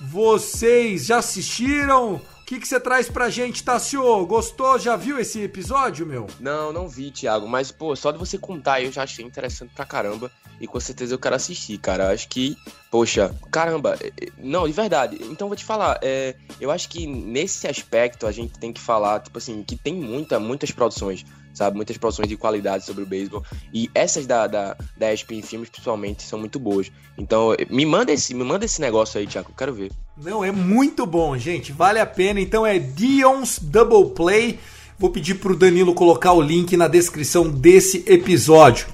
[0.00, 2.14] Vocês já assistiram?
[2.14, 4.26] O que, que você traz pra gente, Tassio?
[4.26, 4.78] Gostou?
[4.78, 6.26] Já viu esse episódio, meu?
[6.40, 7.46] Não, não vi, Thiago.
[7.46, 10.30] Mas, pô, só de você contar eu já achei interessante pra caramba.
[10.58, 12.10] E com certeza eu quero assistir, cara.
[12.10, 12.56] Acho que,
[12.90, 13.96] poxa, caramba.
[14.00, 15.18] É, é, não, de verdade.
[15.22, 15.98] Então vou te falar.
[16.02, 19.94] É, eu acho que nesse aspecto a gente tem que falar, tipo assim, que tem
[19.94, 21.76] muita, muitas produções sabe?
[21.76, 23.44] Muitas produções de qualidade sobre o beisebol.
[23.72, 26.90] E essas da, da, da ESPN Filmes, principalmente, são muito boas.
[27.16, 29.90] Então, me manda esse, me manda esse negócio aí, Thiago, eu quero ver.
[30.16, 31.72] Não, é muito bom, gente.
[31.72, 32.40] Vale a pena.
[32.40, 34.58] Então é Dion's Double Play.
[34.98, 38.86] Vou pedir pro Danilo colocar o link na descrição desse episódio.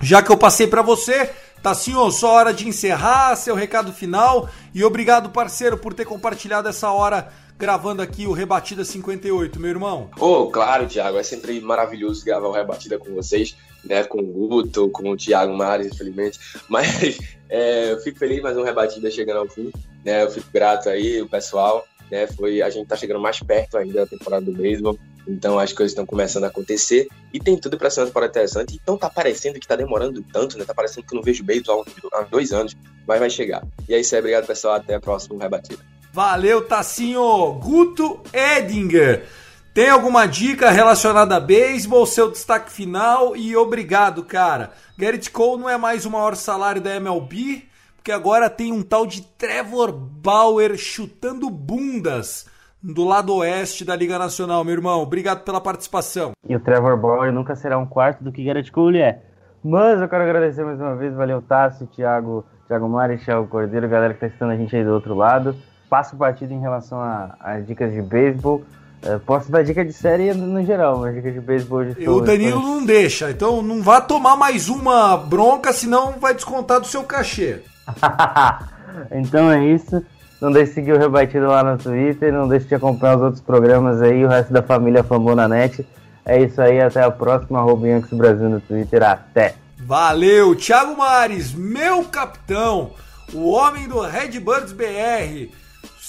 [0.00, 1.30] Já que eu passei para você,
[1.62, 4.48] Tá sim, ó, só hora de encerrar, seu recado final.
[4.74, 7.30] E obrigado, parceiro, por ter compartilhado essa hora
[7.60, 10.10] gravando aqui o Rebatida 58, meu irmão?
[10.18, 13.54] Oh, claro, Thiago, é sempre maravilhoso gravar o Rebatida com vocês,
[13.84, 14.02] né?
[14.02, 16.40] Com o Guto, com o Thiago Mares, infelizmente.
[16.70, 17.18] Mas
[17.50, 19.70] é, eu fico feliz mais um Rebatida chegando ao fim,
[20.02, 20.22] né?
[20.22, 22.26] Eu fico grato aí, o pessoal, né?
[22.28, 24.98] Foi, a gente tá chegando mais perto ainda da temporada do beisebol.
[25.28, 28.80] Então as coisas estão começando a acontecer e tem tudo para ser uma temporada interessante.
[28.82, 30.64] Então tá parecendo que tá demorando tanto, né?
[30.64, 31.84] Tá parecendo que eu não vejo beisebol
[32.14, 32.74] há dois anos,
[33.06, 33.62] mas vai chegar.
[33.86, 35.89] E é isso aí, obrigado pessoal, até a próxima rebatida.
[36.12, 37.52] Valeu, Tassinho.
[37.62, 39.26] Guto Edinger.
[39.72, 44.72] Tem alguma dica relacionada a beisebol, seu destaque final e obrigado, cara.
[44.98, 47.62] Garrett Cole não é mais o maior salário da MLB,
[47.94, 52.50] porque agora tem um tal de Trevor Bauer chutando bundas
[52.82, 55.00] do lado oeste da Liga Nacional, meu irmão.
[55.02, 56.32] Obrigado pela participação.
[56.48, 59.22] E o Trevor Bauer nunca será um quarto do que Garrett Cole é.
[59.62, 64.12] Mas eu quero agradecer mais uma vez, valeu Tassi, Thiago, Thiago Mari, Thiago Cordeiro, galera
[64.12, 65.54] que tá assistindo a gente aí do outro lado
[65.90, 67.00] passo partido em relação
[67.40, 68.62] às dicas de beisebol.
[69.02, 72.60] É, posso dar dica de série no geral, mas dica de beisebol de O Danilo
[72.60, 77.60] não deixa, então não vá tomar mais uma bronca, senão vai descontar do seu cachê.
[79.10, 80.04] então é isso.
[80.40, 83.42] Não deixe de seguir o Rebatido lá no Twitter, não deixe de acompanhar os outros
[83.42, 85.86] programas aí, o resto da família Fambona Net.
[86.24, 89.54] É isso aí, até a próxima, arroba Brasil no Twitter, até!
[89.78, 92.92] Valeu, Thiago Mares, meu capitão,
[93.34, 95.50] o homem do Redbirds BR.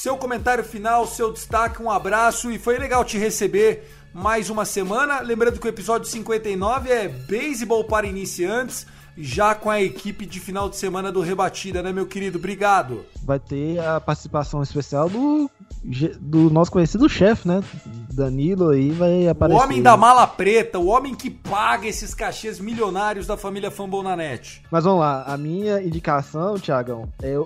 [0.01, 5.19] Seu comentário final, seu destaque, um abraço e foi legal te receber mais uma semana.
[5.19, 10.67] Lembrando que o episódio 59 é Beisebol para Iniciantes, já com a equipe de final
[10.67, 12.39] de semana do Rebatida, né, meu querido?
[12.39, 13.05] Obrigado.
[13.23, 15.47] Vai ter a participação especial do,
[16.19, 17.63] do nosso conhecido chefe, né?
[18.11, 19.61] Danilo aí vai aparecer.
[19.61, 24.63] O homem da mala preta, o homem que paga esses cachês milionários da família Fambonanet.
[24.71, 27.37] Mas vamos lá, a minha indicação, Tiagão, é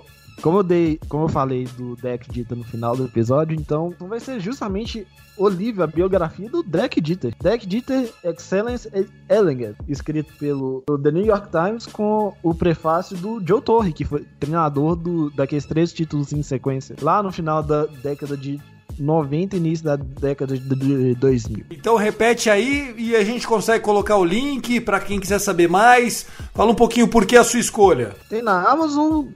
[0.42, 4.20] como eu dei, como eu falei do deck dita no final do episódio, então vai
[4.20, 5.06] ser justamente
[5.36, 7.34] o livro, a biografia do Deck Dieter.
[7.42, 8.88] Deck Dieter Excellence
[9.28, 14.24] Ellinger, escrito pelo The New York Times com o prefácio do Joe Torre, que foi
[14.40, 18.60] treinador do, daqueles três títulos em sequência, lá no final da década de
[18.98, 21.66] 90 início da década de 2000.
[21.70, 26.26] Então repete aí e a gente consegue colocar o link para quem quiser saber mais.
[26.54, 28.14] Fala um pouquinho por que a sua escolha.
[28.30, 29.26] Tem na Amazon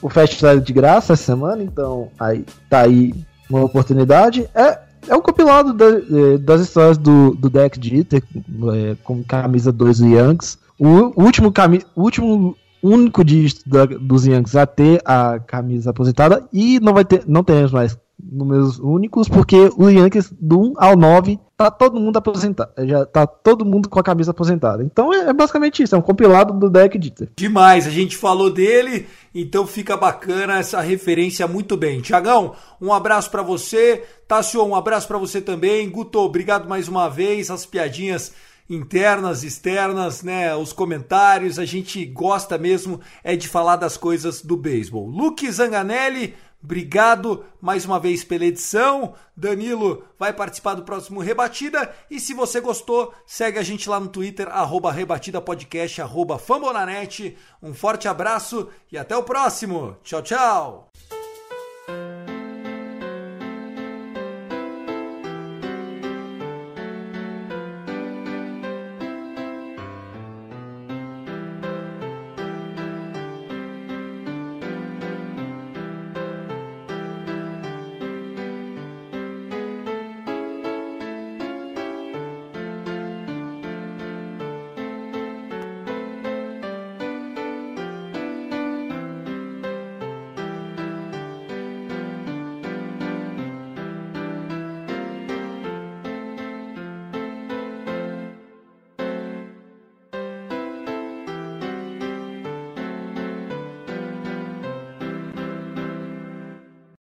[0.00, 3.14] o festival de graça essa semana, então aí tá aí
[3.48, 4.48] uma oportunidade.
[4.54, 4.78] É
[5.08, 9.98] é um compilado da, é, das histórias do, do deck Jeter, é, com camisa 2
[9.98, 10.58] do Yankees.
[10.78, 16.80] O, último, cami último único dígito da, dos Yankees a ter a camisa aposentada e
[16.80, 21.38] não vai ter, não teremos mais números únicos, porque o Yankees do 1 ao 9
[21.56, 22.72] tá todo mundo aposentado.
[22.86, 24.82] Já tá todo mundo com a camisa aposentada.
[24.82, 27.30] Então é, é basicamente isso, é um compilado do deck Dieter.
[27.36, 32.00] Demais, a gente falou dele, então fica bacana essa referência muito bem.
[32.00, 34.02] Tiagão, um abraço para você.
[34.26, 35.88] Tassio, um abraço para você também.
[35.90, 37.50] Guto, obrigado mais uma vez.
[37.50, 38.32] As piadinhas
[38.68, 44.56] internas, externas, né, os comentários, a gente gosta mesmo é de falar das coisas do
[44.56, 45.06] beisebol.
[45.06, 46.34] Luke Zanganelli,
[46.64, 49.14] Obrigado mais uma vez pela edição.
[49.36, 51.94] Danilo vai participar do próximo Rebatida.
[52.10, 57.36] E se você gostou, segue a gente lá no Twitter, arroba Rebatida Podcast, arroba Fambonanet.
[57.62, 59.98] Um forte abraço e até o próximo.
[60.02, 60.90] Tchau, tchau.